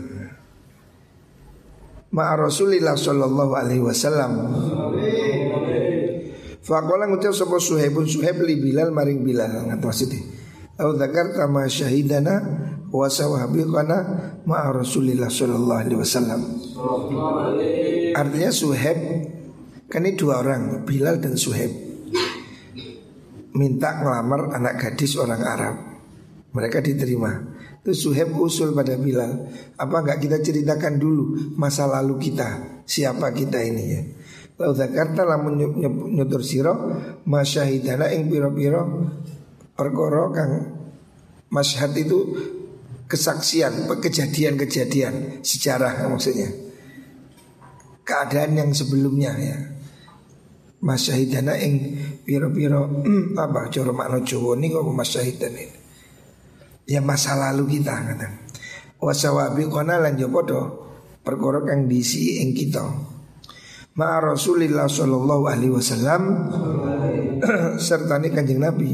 Ma 2.15 2.33
Rasulillah 2.33 2.97
sallallahu 2.97 3.53
alaihi 3.53 3.83
wasallam. 3.83 4.31
Fakola 6.65 7.05
ngucap 7.05 7.35
sapa 7.35 7.61
Suhaibun 7.61 8.09
Suhaib 8.09 8.41
li 8.41 8.57
Bilal 8.57 8.89
maring 8.89 9.21
Bilal 9.21 9.69
ngat 9.69 9.83
maksudnya. 9.83 10.23
Au 10.81 10.97
dzakarta 10.97 11.45
ma 11.45 11.69
syahidana 11.69 12.35
wa 12.91 13.07
sawabiqana 13.09 13.97
ma 14.45 14.69
Rasulillah 14.69 15.29
sallallahu 15.29 15.81
alaihi 15.85 15.99
wasallam. 15.99 16.41
Artinya 18.15 18.51
Suhaib 18.51 18.99
kan 19.89 20.01
ini 20.05 20.17
dua 20.17 20.41
orang 20.41 20.85
Bilal 20.85 21.21
dan 21.21 21.37
Suhaib. 21.37 21.71
Minta 23.55 24.03
ngelamar 24.03 24.51
anak 24.51 24.83
gadis 24.83 25.15
orang 25.15 25.41
Arab. 25.43 25.75
Mereka 26.51 26.83
diterima. 26.83 27.55
Itu 27.85 27.93
Suheb 27.93 28.33
usul 28.35 28.75
pada 28.75 28.97
Bilal. 28.99 29.47
Apa 29.79 30.01
enggak 30.03 30.19
kita 30.23 30.37
ceritakan 30.41 30.97
dulu 30.97 31.53
Masa 31.55 31.85
lalu 31.85 32.17
kita? 32.17 32.81
Siapa 32.83 33.29
kita 33.31 33.61
ini 33.61 33.83
ya? 33.85 34.01
Lau 34.55 34.71
zakarta 34.71 35.27
lamun 35.27 35.59
nyutur 36.15 36.39
siro 36.39 36.73
Masyahidana 37.27 38.07
ing 38.15 38.31
piro-piro 38.31 39.05
Perkoro 39.75 40.31
kang 40.31 40.51
Masyhad 41.51 41.91
itu 41.99 42.19
Kesaksian, 43.05 43.85
kejadian-kejadian 43.85 45.45
Sejarah 45.45 46.09
maksudnya 46.09 46.49
Keadaan 48.01 48.57
yang 48.57 48.69
sebelumnya 48.73 49.37
ya 49.37 49.57
Masyahidana 50.81 51.53
ing 51.61 51.97
piro-piro 52.25 53.05
Apa 53.45 53.69
coro 53.69 53.93
makna 53.93 54.21
Jawa 54.25 54.57
masyahidana 54.57 55.59
ini 55.61 55.85
ya 56.85 57.01
masa 57.01 57.33
lalu 57.35 57.81
kita 57.81 57.93
kata. 57.93 58.27
Wasawabi 59.01 59.67
kona 59.67 59.99
lan 60.01 60.15
jopodo 60.15 60.87
perkara 61.25 61.65
kang 61.65 61.89
diisi 61.89 62.41
ing 62.41 62.55
kita. 62.55 62.85
Ma 63.97 64.19
Rasulillah 64.21 64.87
sallallahu 64.87 65.43
alaihi 65.49 65.73
wasallam 65.73 66.23
serta 67.85 68.21
kanjeng 68.21 68.61
Nabi. 68.61 68.93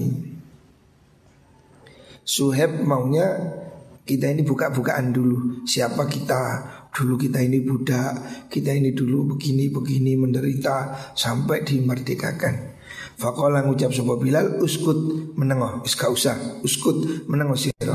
Suheb 2.21 2.85
maunya 2.85 3.59
kita 4.01 4.33
ini 4.33 4.41
buka-bukaan 4.41 5.13
dulu 5.13 5.61
Siapa 5.61 6.09
kita 6.09 6.41
Dulu 6.89 7.21
kita 7.21 7.37
ini 7.37 7.61
budak 7.61 8.47
Kita 8.49 8.73
ini 8.73 8.97
dulu 8.97 9.37
begini-begini 9.37 10.17
menderita 10.17 10.89
Sampai 11.13 11.61
dimerdekakan 11.61 12.81
Fakola 13.21 13.61
ngucap 13.61 13.93
sebuah 13.93 14.17
Bilal 14.17 14.45
uskut 14.65 14.97
menengok 15.37 15.85
iska 15.85 16.09
usah 16.09 16.57
uskut 16.65 17.29
menengok 17.29 17.53
siro. 17.53 17.93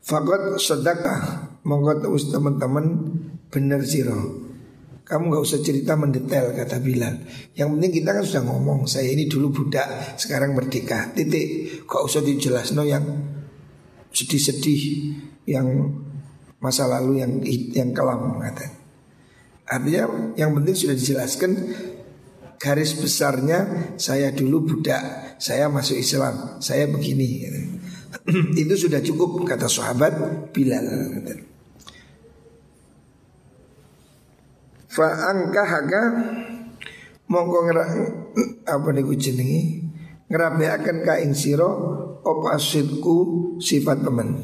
Fakot 0.00 0.56
sedekah 0.56 1.52
monggo 1.68 2.08
us 2.16 2.32
teman-teman 2.32 3.12
bener 3.52 3.84
siro. 3.84 4.48
Kamu 5.04 5.30
gak 5.30 5.44
usah 5.44 5.60
cerita 5.60 5.94
mendetail 5.94 6.56
kata 6.56 6.80
Bilal. 6.80 7.20
Yang 7.52 7.68
penting 7.76 7.92
kita 8.00 8.10
kan 8.16 8.24
sudah 8.24 8.42
ngomong 8.48 8.88
saya 8.88 9.12
ini 9.12 9.28
dulu 9.28 9.52
budak 9.52 10.16
sekarang 10.16 10.56
merdeka. 10.56 11.12
Titik. 11.12 11.84
Gak 11.84 12.02
usah 12.02 12.24
dijelas 12.24 12.72
no 12.72 12.82
yang 12.82 13.04
sedih-sedih 14.16 14.82
yang 15.44 15.92
masa 16.56 16.88
lalu 16.88 17.20
yang 17.20 17.32
yang 17.76 17.92
kelam 17.92 18.40
kata. 18.40 18.66
Artinya 19.68 20.32
yang 20.40 20.56
penting 20.56 20.72
sudah 20.72 20.96
dijelaskan 20.96 21.52
garis 22.56 22.96
besarnya 22.96 23.92
saya 24.00 24.32
dulu 24.32 24.72
budak, 24.72 25.36
saya 25.36 25.68
masuk 25.68 26.00
Islam, 26.00 26.56
saya 26.64 26.88
begini. 26.88 27.44
Itu 28.62 28.88
sudah 28.88 29.04
cukup 29.04 29.44
kata 29.44 29.68
sahabat 29.68 30.16
Bilal. 30.56 30.86
Fa'angkahaka 34.88 36.02
mongko 37.28 37.58
apa 38.72 38.88
niku 38.96 39.12
jenenge 39.12 39.84
ngerabiaken 40.32 41.04
ka 41.04 41.20
ing 41.20 41.36
sira 41.36 41.68
apa 42.26 42.58
asidku 42.58 43.16
sifat 43.62 44.02
teman. 44.02 44.34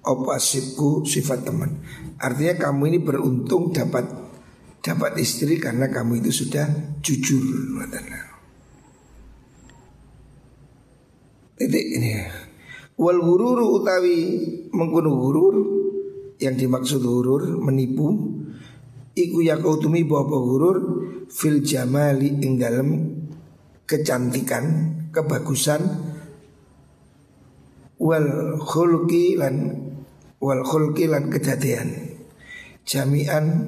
Apa 0.00 0.40
asidku 0.40 1.04
sifat 1.04 1.44
teman. 1.44 1.84
Artinya 2.16 2.56
kamu 2.56 2.96
ini 2.96 2.98
beruntung 3.04 3.76
dapat 3.76 4.08
dapat 4.80 5.12
istri 5.20 5.60
karena 5.60 5.92
kamu 5.92 6.24
itu 6.24 6.32
sudah 6.32 6.96
jujur. 7.04 7.44
Titik 11.56 11.86
ini. 12.00 12.12
Wal 12.96 13.20
hururu 13.20 13.76
utawi 13.76 14.16
mengkuno 14.72 15.12
hurur 15.20 15.56
yang 16.40 16.56
dimaksud 16.56 17.04
hurur 17.04 17.60
menipu 17.60 18.12
iku 19.12 19.44
yakautumi 19.44 20.04
bawa 20.04 20.36
hurur 20.36 20.78
fil 21.28 21.60
jamali 21.60 22.40
ing 22.40 22.56
dalam 22.56 22.88
kecantikan 23.86 24.94
kebagusan 25.14 25.82
wal 27.96 28.60
khulqi 28.60 29.38
lan 29.40 29.72
wal 30.42 30.62
khulqi 30.66 31.08
lan 31.08 31.32
kedadean. 31.32 32.18
Jami'an 32.86 33.66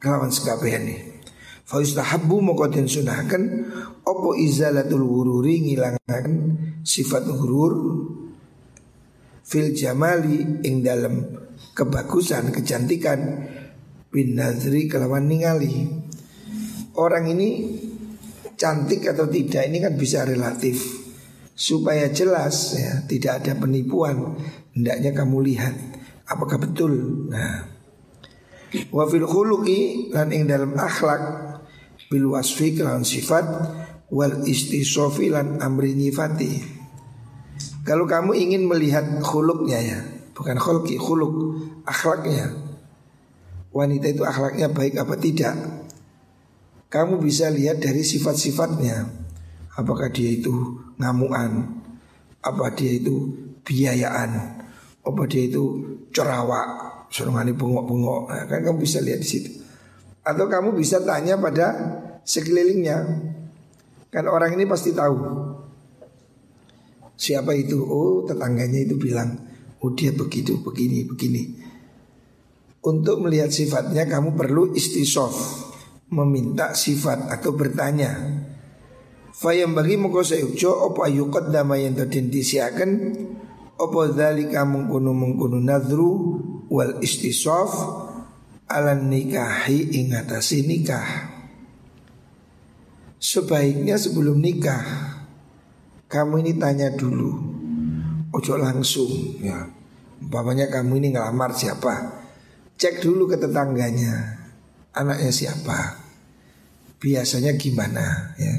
kelawan 0.00 0.32
sekabehane 0.32 1.20
fa 1.68 1.84
yustahabbu 1.84 2.40
moko 2.40 2.64
sunahkan 2.68 3.42
opo 4.08 4.32
izalatul 4.32 5.04
hururi 5.04 5.60
ngilangaken 5.68 6.34
sifat 6.80 7.28
hurur 7.28 7.74
fil 9.44 9.76
jamali 9.76 10.64
ing 10.64 10.80
dalam 10.80 11.20
kebagusan 11.76 12.50
kecantikan 12.56 13.48
bin 14.08 14.36
nazri 14.36 14.88
kelawan 14.88 15.28
ningali. 15.28 15.88
Orang 16.92 17.28
ini 17.32 17.80
cantik 18.58 19.08
atau 19.08 19.28
tidak 19.28 19.68
ini 19.68 19.78
kan 19.82 19.94
bisa 19.94 20.24
relatif. 20.26 20.80
Supaya 21.52 22.08
jelas 22.08 22.74
ya 22.74 23.04
tidak 23.04 23.44
ada 23.44 23.52
penipuan 23.60 24.36
hendaknya 24.72 25.12
kamu 25.12 25.44
lihat 25.44 25.74
apakah 26.26 26.56
betul. 26.56 26.92
Nah 27.28 27.72
wa 28.92 29.04
fil 29.04 29.28
khuluqi 29.28 30.12
lan 30.16 30.32
ing 30.32 30.48
dalam 30.48 30.72
akhlak 30.76 31.22
bil 32.08 32.32
wasfi 32.32 32.72
kelawan 32.72 33.04
sifat 33.04 33.44
wal 34.08 34.44
istisofi 34.48 35.28
lan 35.28 35.60
amri 35.60 35.92
nifati 35.92 36.80
kalau 37.84 38.08
kamu 38.08 38.32
ingin 38.36 38.64
melihat 38.64 39.04
khuluknya 39.20 39.78
ya 39.80 39.98
bukan 40.32 40.56
khulki 40.56 40.96
khuluk 40.96 41.60
akhlaknya 41.84 42.52
wanita 43.72 44.12
itu 44.12 44.22
akhlaknya 44.24 44.72
baik 44.72 44.96
apa 45.00 45.14
tidak 45.20 45.54
Kamu 46.92 47.24
bisa 47.24 47.48
lihat 47.48 47.80
dari 47.80 48.04
sifat-sifatnya. 48.04 49.08
Apakah 49.80 50.12
dia 50.12 50.28
itu 50.28 50.52
ngamuan? 51.00 51.80
Apa 52.44 52.68
dia 52.76 53.00
itu 53.00 53.32
biayaan? 53.64 54.60
Apa 55.00 55.24
dia 55.24 55.48
itu 55.48 55.80
cerawak? 56.12 56.92
Surungani 57.08 57.56
bengok-bengok. 57.56 58.22
Nah, 58.28 58.44
Kan 58.44 58.60
kamu 58.60 58.76
bisa 58.84 59.00
lihat 59.00 59.24
di 59.24 59.28
situ. 59.28 59.50
Atau 60.20 60.52
kamu 60.52 60.76
bisa 60.76 61.00
tanya 61.00 61.40
pada 61.40 61.72
sekelilingnya. 62.28 63.08
Kan 64.12 64.28
orang 64.28 64.52
ini 64.52 64.68
pasti 64.68 64.92
tahu. 64.92 65.16
Siapa 67.16 67.56
itu? 67.56 67.80
Oh 67.80 68.28
tetangganya 68.28 68.84
itu 68.84 69.00
bilang 69.00 69.32
Oh 69.80 69.96
dia 69.96 70.12
begitu, 70.12 70.60
begini, 70.60 71.08
begini. 71.08 71.56
Untuk 72.84 73.24
melihat 73.24 73.48
sifatnya 73.48 74.04
kamu 74.04 74.36
perlu 74.36 74.76
istisof 74.76 75.71
Meminta 76.12 76.76
sifat 76.76 77.32
atau 77.32 77.56
bertanya. 77.56 78.12
Fayam 79.32 79.72
bagi 79.72 79.96
muka 79.96 80.20
sayukjo 80.20 80.92
Opo 80.92 81.02
ayukot 81.08 81.48
dama 81.48 81.80
yang 81.80 81.96
terdintisiakan 81.96 82.90
Opo 83.80 84.06
dhalika 84.12 84.68
mengkunu 84.68 85.10
mengkunu 85.16 85.58
nadru 85.58 86.10
Wal 86.68 87.00
istisof 87.00 87.72
Alan 88.68 89.08
nikahi 89.08 89.98
ingatasi 90.04 90.68
nikah? 90.68 91.32
Sebaiknya 93.16 93.96
sebelum 93.96 94.36
nikah 94.36 94.84
Kamu 96.12 96.44
ini 96.44 96.52
tanya 96.60 96.92
dulu. 96.92 97.32
Ojo 98.36 98.60
langsung 98.60 99.40
ya. 99.40 99.64
Umpamanya 100.20 100.68
kamu 100.68 101.00
ini 101.00 101.08
ngelamar 101.16 101.56
siapa? 101.56 102.20
Cek 102.76 103.00
dulu 103.00 103.24
ke 103.32 103.40
tetangganya. 103.40 104.44
Anaknya 104.92 105.32
siapa 105.32 106.01
Biasanya 107.02 107.58
gimana 107.58 108.30
ya? 108.38 108.54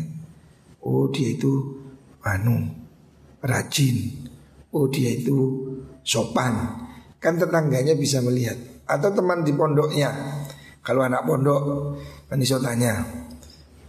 Oh 0.83 1.07
dia 1.07 1.31
itu 1.31 1.79
Anu 2.27 2.67
Rajin. 3.39 4.27
Oh 4.75 4.91
dia 4.91 5.15
itu 5.15 5.63
sopan. 6.03 6.83
Kan 7.23 7.39
tetangganya 7.39 7.95
bisa 7.95 8.19
melihat. 8.19 8.59
Atau 8.83 9.15
teman 9.15 9.47
di 9.47 9.55
pondoknya. 9.55 10.11
Kalau 10.83 11.07
anak 11.07 11.23
pondok 11.23 11.95
Kan 12.27 12.43
bisa 12.43 12.59
tanya 12.59 12.99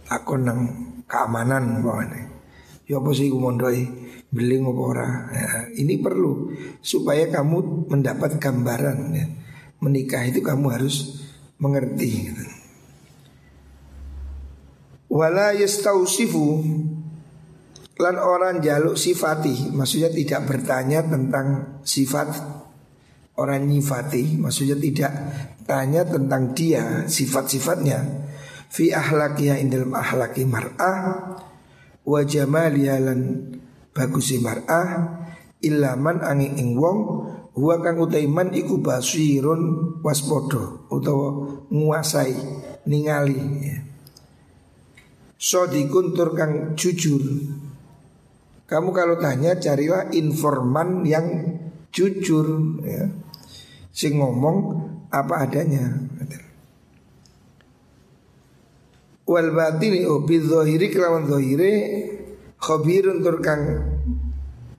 Aku 0.07 0.39
nang 0.39 0.71
keamanan 1.11 1.83
bawahnya 1.83 2.23
Ya 2.87 3.03
apa 3.03 3.11
sih 3.11 3.27
mondoi 3.35 3.83
Beli 4.31 4.63
ngopora 4.63 5.27
ya, 5.35 5.75
Ini 5.75 5.99
perlu 5.99 6.55
Supaya 6.79 7.27
kamu 7.27 7.91
mendapat 7.91 8.39
gambaran 8.39 9.11
ya. 9.11 9.27
Menikah 9.83 10.23
itu 10.23 10.39
kamu 10.39 10.71
harus 10.71 11.19
mengerti. 11.59 12.31
Wala 15.15 15.55
yastausifu. 15.55 16.59
Lan 17.95 18.15
orang 18.19 18.59
jaluk 18.59 18.99
sifati. 18.99 19.71
Maksudnya 19.71 20.11
tidak 20.11 20.43
bertanya 20.43 21.07
tentang 21.07 21.79
sifat 21.87 22.35
orang 23.39 23.63
nyifati. 23.63 24.35
Maksudnya 24.35 24.75
tidak 24.75 25.11
tanya 25.63 26.03
tentang 26.03 26.51
dia 26.51 27.07
sifat-sifatnya. 27.07 28.27
Fi 28.67 28.91
ahlakiya 28.91 29.55
indal 29.63 29.87
ahlaki 29.95 30.43
mar'ah 30.43 31.39
wa 32.03 32.19
jamaliya 32.27 32.99
lan 32.99 33.55
bagusi 33.95 34.43
mar'ah 34.43 35.15
ilaman 35.63 36.19
angin 36.19 36.59
ing 36.59 36.75
wong 36.75 36.99
Huwa 37.55 37.79
kang 37.79 37.95
utaiman 38.03 38.51
iku 38.51 38.83
basirun 38.83 39.95
waspodo 40.03 40.91
utawa 40.91 41.31
nguasai 41.71 42.35
ningali. 42.83 43.39
ya. 43.63 43.94
Sodikun 45.45 46.17
tur 46.17 46.33
kang 46.33 46.73
jujur. 46.73 47.21
Kamu 48.65 48.89
kalau 48.89 49.21
tanya 49.21 49.53
carilah 49.61 50.09
informan 50.09 51.05
yang 51.05 51.53
jujur 51.93 52.81
ya. 52.81 53.05
Sing 53.93 54.17
ngomong 54.17 54.57
apa 55.13 55.45
adanya. 55.45 55.85
Wal 59.29 59.53
batini 59.53 60.01
oh 60.09 60.25
bidzohiri 60.25 60.89
kelawan 60.89 61.29
zohire 61.29 61.73
Khobirun 62.57 63.21
tur 63.21 63.37
kang 63.41 63.61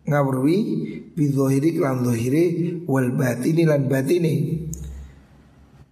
ngawruhi 0.03 0.59
bidzohiri 1.15 1.79
klan 1.79 2.03
zohiri 2.03 2.83
wal 2.91 3.15
batini 3.15 3.63
lan 3.63 3.87
batini. 3.87 4.67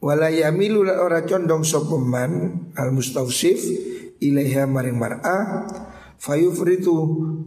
Wala 0.03 0.35
yamilu 0.35 0.83
lan 0.83 0.99
ora 0.99 1.23
condong 1.23 1.63
sopeman 1.63 2.31
al 2.75 2.91
mustausif 2.91 3.63
ilaiha 4.25 4.65
maring 4.65 4.97
mar'a 4.97 5.69
fayufritu 6.17 6.95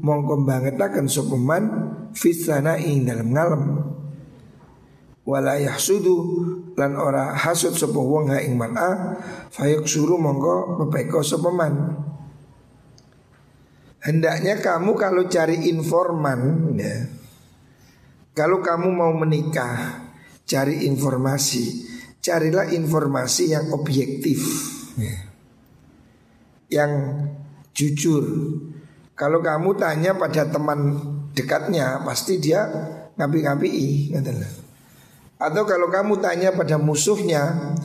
mongko 0.05 0.45
bangetaken 0.45 1.09
sopeman 1.09 1.63
fisana 2.13 2.77
ing 2.77 3.09
dalam 3.09 3.33
ngalem 3.33 3.63
wala 5.27 5.59
yahsudu 5.59 6.15
lan 6.77 6.93
ora 6.95 7.33
hasud 7.35 7.73
sapa 7.73 7.97
wong 7.97 8.31
ha 8.31 8.37
ing 8.39 8.53
mar'a 8.55 9.17
fayuksuru 9.49 10.15
mongko 10.21 10.85
pepeko 10.85 11.25
sopeman 11.25 12.05
Hendaknya 13.97 14.63
kamu 14.63 14.95
kalau 14.95 15.27
cari 15.27 15.67
informan 15.67 16.71
ya, 16.79 17.11
Kalau 18.31 18.63
kamu 18.63 18.87
mau 18.93 19.11
menikah 19.11 20.05
Cari 20.47 20.87
informasi 20.87 21.83
Carilah 22.23 22.71
informasi 22.71 23.51
yang 23.51 23.67
objektif 23.75 24.39
ya. 24.95 25.26
Yang 26.67 26.91
jujur 27.71 28.25
Kalau 29.15 29.39
kamu 29.39 29.79
tanya 29.79 30.15
pada 30.15 30.47
teman 30.47 30.99
dekatnya 31.31 32.03
Pasti 32.03 32.41
dia 32.43 32.67
ngapi-ngapi 33.15 33.69
Atau 35.37 35.63
kalau 35.63 35.87
kamu 35.87 36.19
tanya 36.19 36.51
pada 36.53 36.75
musuhnya 36.75 37.75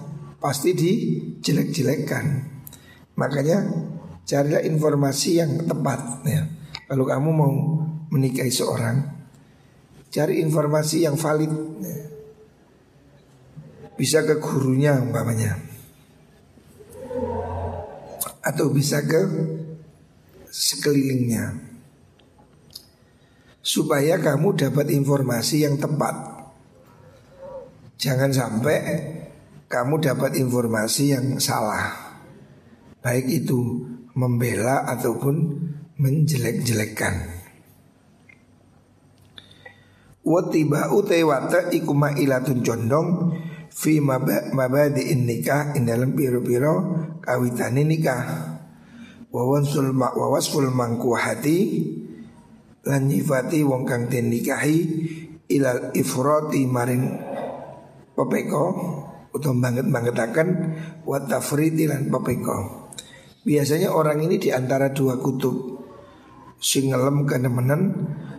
Pasti 0.43 0.75
dijelek-jelekkan 0.75 2.51
Makanya 3.15 3.91
Carilah 4.23 4.63
informasi 4.63 5.43
yang 5.43 5.67
tepat 5.67 6.23
ya. 6.23 6.47
Kalau 6.87 7.03
kamu 7.03 7.29
mau 7.35 7.53
menikahi 8.11 8.55
seorang 8.55 9.03
Cari 10.13 10.45
informasi 10.45 11.09
yang 11.09 11.17
valid 11.17 11.53
ya. 11.83 11.99
Bisa 13.97 14.23
ke 14.27 14.39
gurunya 14.39 14.99
umpamanya 14.99 15.72
atau 18.43 18.75
bisa 18.75 19.01
ke 19.07 19.23
sekelilingnya 20.51 21.73
supaya 23.63 24.19
kamu 24.19 24.59
dapat 24.59 24.91
informasi 24.91 25.65
yang 25.65 25.79
tepat. 25.79 26.35
Jangan 27.97 28.35
sampai 28.35 28.79
kamu 29.71 30.03
dapat 30.03 30.35
informasi 30.35 31.15
yang 31.15 31.39
salah. 31.39 32.19
Baik 32.99 33.47
itu 33.47 33.87
membela 34.19 34.83
ataupun 34.91 35.63
menjelek-jelekkan. 36.03 37.41
Utewata 40.93 41.71
ikuma 41.75 42.15
ilatun 42.15 42.63
condong 42.63 43.09
fi 43.73 43.99
mabadi 43.99 45.17
nikah 45.17 45.73
in 45.75 45.89
dalam 45.89 46.13
biro-biro 46.13 46.75
kawitan 47.25 47.81
nikah. 47.81 48.53
Wawansul 49.33 49.97
wawasful 49.97 50.69
mangkuhati 50.69 51.59
lan 52.85 53.09
nyifati 53.09 53.65
wong 53.65 53.89
kang 53.89 54.13
den 54.13 54.29
nikahi 54.29 54.79
ilal 55.49 55.89
ifrati 55.97 56.69
maring 56.69 57.05
pepeko 58.13 58.65
atau 59.33 59.57
banget-bangetakan 59.57 60.49
wa 61.09 61.19
tafriti 61.25 61.89
lan 61.89 62.13
pepeko. 62.13 62.93
Biasanya 63.43 63.91
orang 63.91 64.21
ini 64.23 64.37
di 64.37 64.53
antara 64.53 64.93
dua 64.93 65.17
kutub 65.17 65.81
sing 66.63 66.95
ngelem 66.95 67.27
kenemenan, 67.27 67.83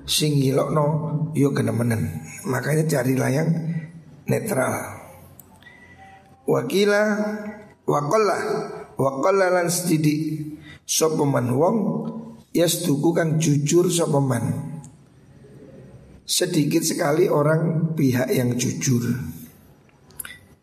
sing 0.07 0.39
ngilokno 0.39 0.85
yo 1.35 1.51
kenemenan. 1.51 2.23
Makanya 2.47 2.87
carilah 2.87 3.29
yang 3.33 3.49
netral. 4.29 5.02
Wakila 6.43 7.01
wakola 7.87 8.37
wakola 8.99 9.47
lan 9.47 9.71
sedidik 9.71 10.43
sopeman 10.83 11.55
wong 11.55 11.77
yastuku 12.51 13.15
kang 13.15 13.39
jujur 13.39 13.87
sopeman. 13.87 14.75
Sedikit 16.23 16.83
sekali 16.83 17.27
orang 17.27 17.95
pihak 17.95 18.31
yang 18.31 18.55
jujur 18.55 19.03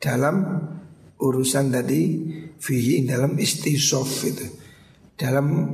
dalam 0.00 0.36
urusan 1.20 1.68
tadi 1.68 2.00
fihi 2.56 3.04
dalam 3.04 3.36
istisof 3.36 4.24
itu. 4.24 4.46
Dalam 5.20 5.68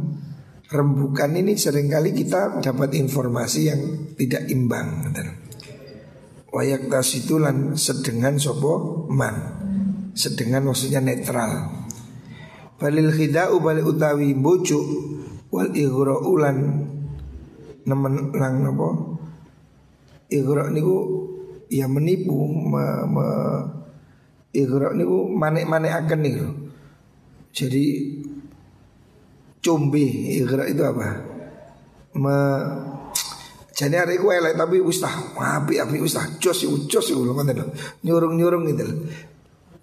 rembukan 0.66 1.30
ini 1.38 1.54
sering 1.54 1.86
kali 1.86 2.10
kita 2.10 2.58
dapat 2.58 2.98
informasi 2.98 3.60
yang 3.70 3.80
tidak 4.18 4.50
imbang. 4.50 5.14
Wayak 6.50 6.90
tasitulan 6.90 7.78
sedengan 7.78 8.42
sopo 8.42 9.06
man. 9.06 9.66
Sedengan 10.16 10.64
maksudnya 10.64 11.04
netral. 11.04 11.84
Balil 12.80 13.12
khida'u 13.12 13.60
balik 13.60 13.84
utawi 13.84 14.32
bojo 14.32 14.80
wal 15.52 15.70
ulan 16.24 16.58
nemen 17.86 18.34
lang 18.34 18.64
nopo 18.64 19.16
ighra 20.32 20.72
niku 20.74 20.96
ya 21.70 21.86
menipu 21.86 22.34
me, 22.48 22.84
me, 23.06 23.26
Iqra 24.56 24.96
niku 24.96 25.28
manek-manek 25.36 25.92
akan 25.92 26.20
nih 26.24 26.34
Jadi 27.52 27.84
Cumbi 29.60 30.04
Iqra 30.40 30.64
itu 30.64 30.80
apa? 30.80 31.08
Me 32.16 32.38
jadi 33.76 34.08
hari 34.08 34.16
ku 34.16 34.32
elek 34.32 34.56
tapi 34.56 34.80
ustah 34.80 35.36
api 35.36 35.76
api 35.76 36.00
ustah 36.00 36.24
jos 36.40 36.64
jos 36.88 37.12
itu 37.12 37.20
loh 37.20 37.36
nyurung 38.00 38.40
nyurung 38.40 38.64
gitu 38.72 38.88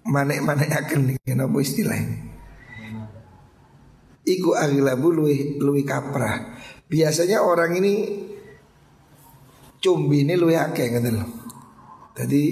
manek 0.04 0.40
manek 0.44 0.70
akan 0.72 1.16
kenapa 1.24 1.56
istilahnya 1.60 2.32
Iku 4.24 4.56
aglabu 4.56 5.12
luwi 5.12 5.60
luwi 5.60 5.84
kaprah. 5.84 6.56
Biasanya 6.88 7.44
orang 7.44 7.76
ini 7.76 7.92
cumbi 9.84 10.24
ini 10.24 10.32
luwi 10.32 10.56
akeh 10.56 10.88
gitu 10.96 11.12
loh 11.12 11.44
jadi 12.14 12.42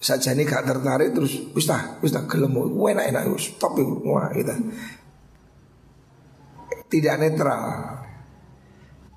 saja 0.00 0.32
ini 0.32 0.48
gak 0.48 0.64
tertarik 0.64 1.12
terus 1.12 1.52
ustah 1.52 2.00
ustah 2.00 2.24
gelem 2.24 2.56
enak 2.72 3.12
enak 3.12 3.22
stop 3.36 3.76
wah 4.04 4.32
gitu. 4.32 4.52
Tidak 6.86 7.14
netral. 7.20 7.62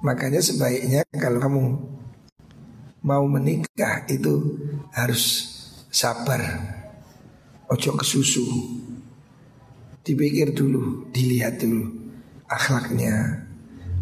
Makanya 0.04 0.42
sebaiknya 0.42 1.06
kalau 1.16 1.40
kamu 1.40 1.64
mau 3.06 3.24
menikah 3.30 4.04
itu 4.12 4.60
harus 4.92 5.48
sabar 5.88 6.42
ojo 7.70 7.92
kesusu 8.02 8.46
dipikir 10.02 10.52
dulu 10.58 11.08
dilihat 11.14 11.62
dulu 11.62 11.86
akhlaknya 12.50 13.46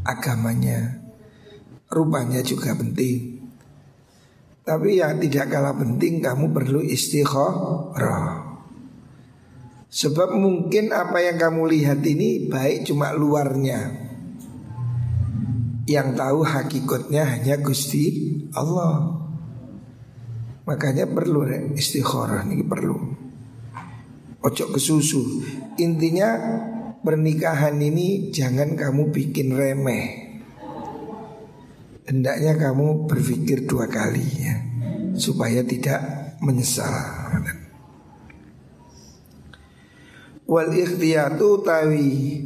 agamanya 0.07 1.03
rupanya 1.91 2.39
juga 2.39 2.73
penting 2.73 3.37
tapi 4.67 4.99
yang 4.99 5.15
tidak 5.23 5.47
kalah 5.47 5.71
penting 5.79 6.19
kamu 6.19 6.51
perlu 6.51 6.83
istikharah. 6.83 8.59
Sebab 9.87 10.35
mungkin 10.35 10.91
apa 10.91 11.23
yang 11.23 11.39
kamu 11.39 11.71
lihat 11.71 12.03
ini 12.03 12.51
baik 12.51 12.83
cuma 12.83 13.15
luarnya. 13.15 13.95
Yang 15.87 16.19
tahu 16.19 16.39
hakikatnya 16.43 17.23
hanya 17.23 17.55
Gusti 17.63 18.35
Allah. 18.51 19.23
Makanya 20.67 21.07
perlu 21.07 21.47
istikharah 21.71 22.43
ini 22.43 22.59
perlu. 22.67 23.26
Ojo 24.47 24.71
kesusu. 24.71 25.43
Intinya 25.75 26.39
pernikahan 27.03 27.75
ini 27.83 28.31
jangan 28.31 28.79
kamu 28.79 29.11
bikin 29.11 29.51
remeh 29.51 30.27
hendaknya 32.07 32.55
kamu 32.55 33.03
berpikir 33.05 33.67
dua 33.67 33.91
kali 33.91 34.23
ya 34.23 34.55
supaya 35.19 35.59
tidak 35.61 36.01
menyesal. 36.39 36.87
Wal 40.47 40.71
ikhtiyatu 40.71 41.59
tawi 41.59 42.39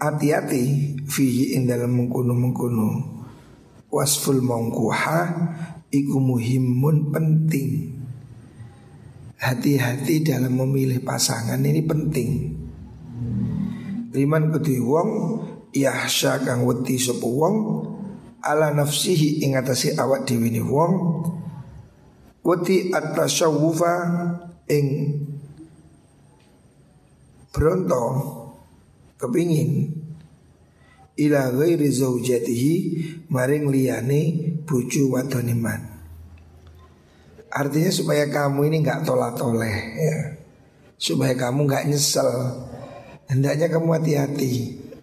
hati-hati 0.00 0.96
fihi 1.04 1.60
ing 1.60 1.68
dalam 1.68 1.92
mengkuno 1.92 2.32
mengkuno 2.32 2.88
wasful 3.92 4.40
mongkuha 4.40 5.20
iku 5.92 6.16
muhimun 6.16 7.12
penting. 7.12 7.89
Hati-hati 9.40 10.20
dalam 10.20 10.52
memilih 10.52 11.00
pasangan 11.00 11.56
ini 11.64 11.80
penting. 11.80 12.30
Liman 14.12 14.52
kedhi 14.52 14.76
wong 14.76 15.10
yahsya 15.72 16.44
kang 16.44 16.68
wedi 16.68 17.00
sapa 17.00 17.24
wong 17.24 17.56
ala 18.44 18.68
nafsihi 18.74 19.40
ing 19.46 19.56
atase 19.56 19.96
awak 19.96 20.28
ne 20.28 20.60
wong 20.60 20.92
wedi 22.44 22.90
at-tasawufa 22.92 23.94
ing 24.68 24.86
bronto 27.52 28.04
kepingin 29.20 29.92
ila 31.20 31.52
ghairi 31.52 31.88
zaujatihi 31.92 32.74
maring 33.28 33.68
liyane 33.68 34.20
bojo 34.64 35.12
wadone 35.12 35.54
man. 35.54 35.89
Artinya 37.50 37.90
supaya 37.90 38.30
kamu 38.30 38.70
ini 38.70 38.76
nggak 38.86 39.02
tolak-toleh 39.02 39.76
ya. 39.98 40.16
Supaya 40.94 41.34
kamu 41.34 41.66
nggak 41.66 41.86
nyesel. 41.90 42.30
Hendaknya 43.26 43.66
kamu 43.66 43.98
hati-hati. 43.98 44.54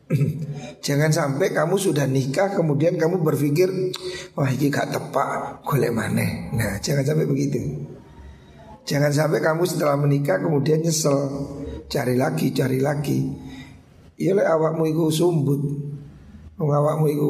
Jangan 0.87 1.11
sampai 1.11 1.51
kamu 1.51 1.75
sudah 1.75 2.07
nikah 2.07 2.55
kemudian 2.55 2.95
kamu 2.95 3.19
berpikir 3.19 3.67
wah 4.39 4.47
ini 4.47 4.71
gak 4.71 4.95
tepak 4.95 5.59
golek 5.67 5.91
mana. 5.91 6.23
Nah, 6.55 6.79
jangan 6.79 7.03
sampai 7.03 7.27
begitu. 7.27 7.59
Jangan 8.87 9.11
sampai 9.11 9.43
kamu 9.43 9.67
setelah 9.67 9.99
menikah 9.99 10.39
kemudian 10.39 10.79
nyesel 10.79 11.27
cari 11.91 12.15
lagi 12.15 12.55
cari 12.55 12.79
lagi. 12.79 13.19
Iya 14.15 14.39
le 14.39 14.43
awakmu 14.47 14.87
itu 14.87 15.11
sumbut. 15.11 15.59
Awakmu 16.55 17.05
itu 17.11 17.29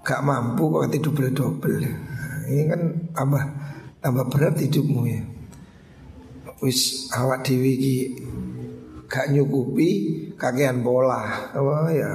gak 0.00 0.24
mampu 0.24 0.72
kok 0.72 0.88
double-double. 0.88 1.84
Nah, 1.84 2.40
ini 2.48 2.62
kan 2.64 2.80
tambah 3.12 3.44
tambah 4.04 4.28
berat 4.28 4.60
hidupmu 4.60 5.08
ya. 5.08 5.24
Wis 6.60 7.08
awak 7.16 7.48
dewi 7.48 8.12
gak 9.08 9.32
nyukupi 9.32 9.88
kakean 10.36 10.84
bola 10.84 11.48
apa 11.56 11.88
ya? 11.88 12.12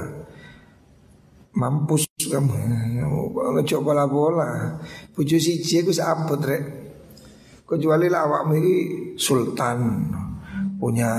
Mampus 1.58 2.06
kamu. 2.30 2.54
Ngecoba 3.58 3.82
bola 3.82 4.04
bola 4.06 4.50
buju 5.18 5.34
siji 5.42 5.82
aku 5.82 5.90
sabut 5.90 6.38
rek. 6.46 6.62
Kecuali 7.66 8.06
lah 8.06 8.26
awakmu 8.30 8.54
ini 8.54 8.74
sultan 9.18 10.06
punya 10.78 11.10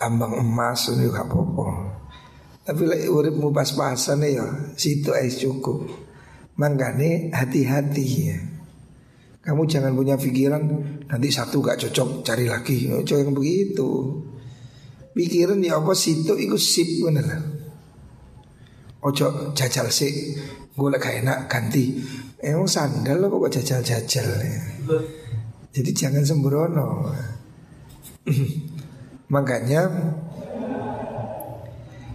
tambang 0.00 0.32
emas 0.40 0.88
ini 0.96 1.12
gak 1.12 1.28
apa-apa. 1.28 1.68
Tapi 2.64 2.82
lek 2.88 3.04
uripmu 3.12 3.52
pas-pasan 3.52 4.24
ya 4.24 4.48
situ 4.80 5.12
es 5.12 5.44
cukup. 5.44 6.08
Mangkane 6.56 7.32
hati-hati 7.32 8.04
ya 8.04 8.59
kamu 9.40 9.62
jangan 9.64 9.92
punya 9.96 10.20
pikiran 10.20 10.62
nanti 11.08 11.28
satu 11.32 11.64
gak 11.64 11.80
cocok 11.80 12.20
cari 12.20 12.44
lagi 12.44 12.92
Cocok 12.92 13.16
yang 13.24 13.32
begitu 13.32 14.20
pikiran 15.14 15.58
ya 15.62 15.78
apa 15.82 15.92
situ 15.94 16.34
iku 16.38 16.56
sip 16.56 16.88
bener. 17.02 17.26
Ojo 19.00 19.56
jajal 19.56 19.88
sih, 19.88 20.36
gue 20.76 20.88
lagi 20.92 21.24
enak 21.24 21.48
ganti. 21.48 21.96
Emang 22.40 22.68
sandal 22.68 23.20
lo 23.20 23.32
kok 23.32 23.52
jajal-jajal 23.60 24.28
ya. 24.44 24.62
Jadi 25.72 25.90
jangan 25.92 26.24
sembrono. 26.24 27.08
Makanya 29.34 29.80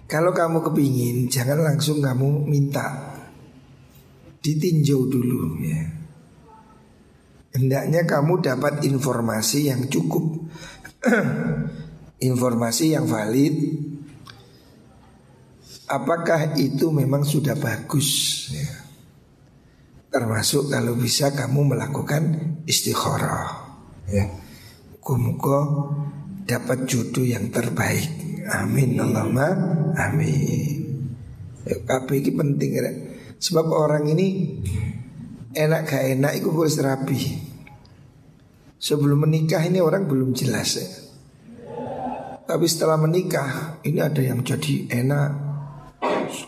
kalau 0.05 0.29
kamu 0.29 0.61
kepingin 0.61 1.25
jangan 1.25 1.61
langsung 1.65 1.97
kamu 2.01 2.45
minta 2.45 3.17
ditinjau 4.45 5.09
dulu 5.09 5.57
ya. 5.65 6.04
Hendaknya 7.55 8.03
kamu 8.03 8.43
dapat 8.43 8.83
informasi 8.83 9.71
yang 9.71 9.87
cukup 9.87 10.43
Informasi 12.29 12.91
yang 12.91 13.07
valid 13.07 13.55
Apakah 15.85 16.57
itu 16.57 16.89
memang 16.89 17.21
sudah 17.21 17.53
bagus 17.55 18.09
ya. 18.49 18.73
Termasuk 20.09 20.73
kalau 20.73 20.97
bisa 20.97 21.29
kamu 21.29 21.77
melakukan 21.77 22.23
istikharah 22.65 23.69
ya. 24.09 24.25
Muka 25.05 25.59
dapat 26.49 26.89
jodoh 26.89 27.21
yang 27.21 27.53
terbaik 27.53 28.09
Amin 28.49 28.97
Allahumma 28.97 29.53
Amin 29.93 30.97
ya, 31.61 31.77
ini 31.85 32.31
penting. 32.33 32.69
Sebab 33.37 33.65
orang 33.69 34.09
ini 34.09 34.57
Enak 35.55 35.81
gak 35.87 36.03
enak 36.19 36.33
itu 36.35 36.51
harus 36.51 36.75
rapi 36.83 37.21
Sebelum 38.75 39.23
menikah 39.23 39.63
ini 39.63 39.79
orang 39.79 40.05
belum 40.05 40.35
jelas 40.35 40.77
ya. 40.77 40.89
Tapi 42.45 42.65
setelah 42.69 43.01
menikah 43.01 43.81
ini 43.81 43.97
ada 43.97 44.21
yang 44.21 44.45
jadi 44.45 44.85
enak, 45.01 45.31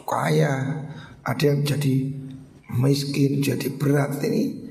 kaya, 0.05 0.85
ada 1.25 1.43
yang 1.43 1.65
jadi 1.65 2.13
miskin, 2.77 3.41
jadi 3.41 3.73
berat 3.73 4.21
ini. 4.21 4.69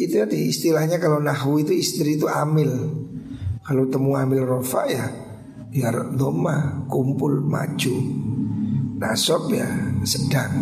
Itu 0.00 0.24
tadi 0.24 0.48
istilahnya 0.48 0.96
kalau 0.96 1.20
nahu 1.20 1.60
itu 1.60 1.76
istri 1.76 2.16
itu 2.16 2.24
amil. 2.24 2.70
Kalau 3.66 3.84
temu 3.92 4.16
amil 4.16 4.48
rofa 4.48 4.88
ya 4.88 5.04
biar 5.68 6.16
doma 6.16 6.88
kumpul 6.88 7.44
maju. 7.44 7.96
Nasab 8.98 9.52
ya 9.52 9.68
sedang, 10.02 10.54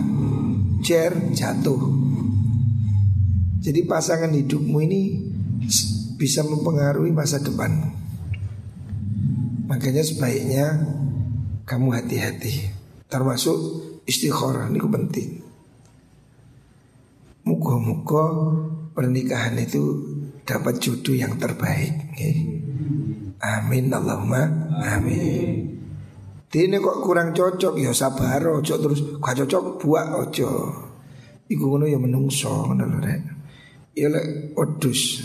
cer 0.82 1.14
jatuh. 1.30 1.95
Jadi 3.66 3.82
pasangan 3.82 4.30
hidupmu 4.30 4.78
ini 4.86 5.18
bisa 6.14 6.46
mempengaruhi 6.46 7.10
masa 7.10 7.42
depan. 7.42 7.90
Makanya 9.66 10.06
sebaiknya 10.06 10.86
kamu 11.66 11.98
hati-hati. 11.98 12.70
Termasuk 13.10 13.58
istikharah 14.06 14.70
ini 14.70 14.78
penting. 14.78 15.28
Muka-muka 17.42 18.24
pernikahan 18.94 19.58
itu 19.58 19.82
dapat 20.46 20.78
jodoh 20.78 21.18
yang 21.18 21.34
terbaik. 21.34 21.90
Amin 23.42 23.90
Allahumma 23.90 24.46
amin. 24.78 25.74
Ini 26.56 26.78
kok 26.80 27.02
kurang 27.02 27.34
cocok 27.34 27.76
ya 27.82 27.90
sabar 27.92 28.40
ojo 28.46 28.74
terus 28.78 29.02
gak 29.18 29.42
cocok 29.42 29.76
buat 29.82 30.06
ojo. 30.22 30.50
Iku 31.50 31.64
ngono 31.66 31.90
ya 31.90 31.98
menungso 31.98 32.70
ngono 32.70 32.96
lho 32.96 33.36
ya 33.97 34.12
odus 34.61 35.24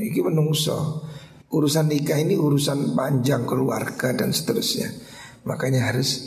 iki 0.00 0.24
menungso. 0.24 1.04
Urusan 1.46 1.92
nikah 1.92 2.18
ini 2.18 2.34
urusan 2.34 2.96
panjang 2.98 3.46
keluarga 3.46 4.10
dan 4.16 4.34
seterusnya. 4.34 4.90
Makanya 5.46 5.92
harus 5.92 6.26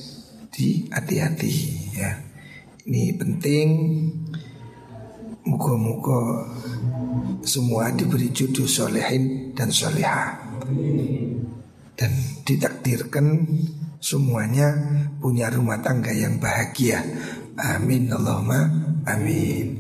di 0.54 0.88
hati-hati 0.88 1.54
ya. 1.98 2.12
Ini 2.88 3.18
penting. 3.20 3.68
Muka-muka 5.50 6.46
semua 7.42 7.90
diberi 7.90 8.30
jodoh 8.30 8.70
solehin 8.70 9.52
dan 9.58 9.74
soleha. 9.74 10.40
Dan 11.98 12.12
ditakdirkan 12.46 13.44
semuanya 14.00 14.72
punya 15.20 15.52
rumah 15.52 15.82
tangga 15.84 16.14
yang 16.16 16.40
bahagia. 16.40 17.02
Amin 17.60 18.08
Allahumma 18.08 18.72
amin 19.04 19.79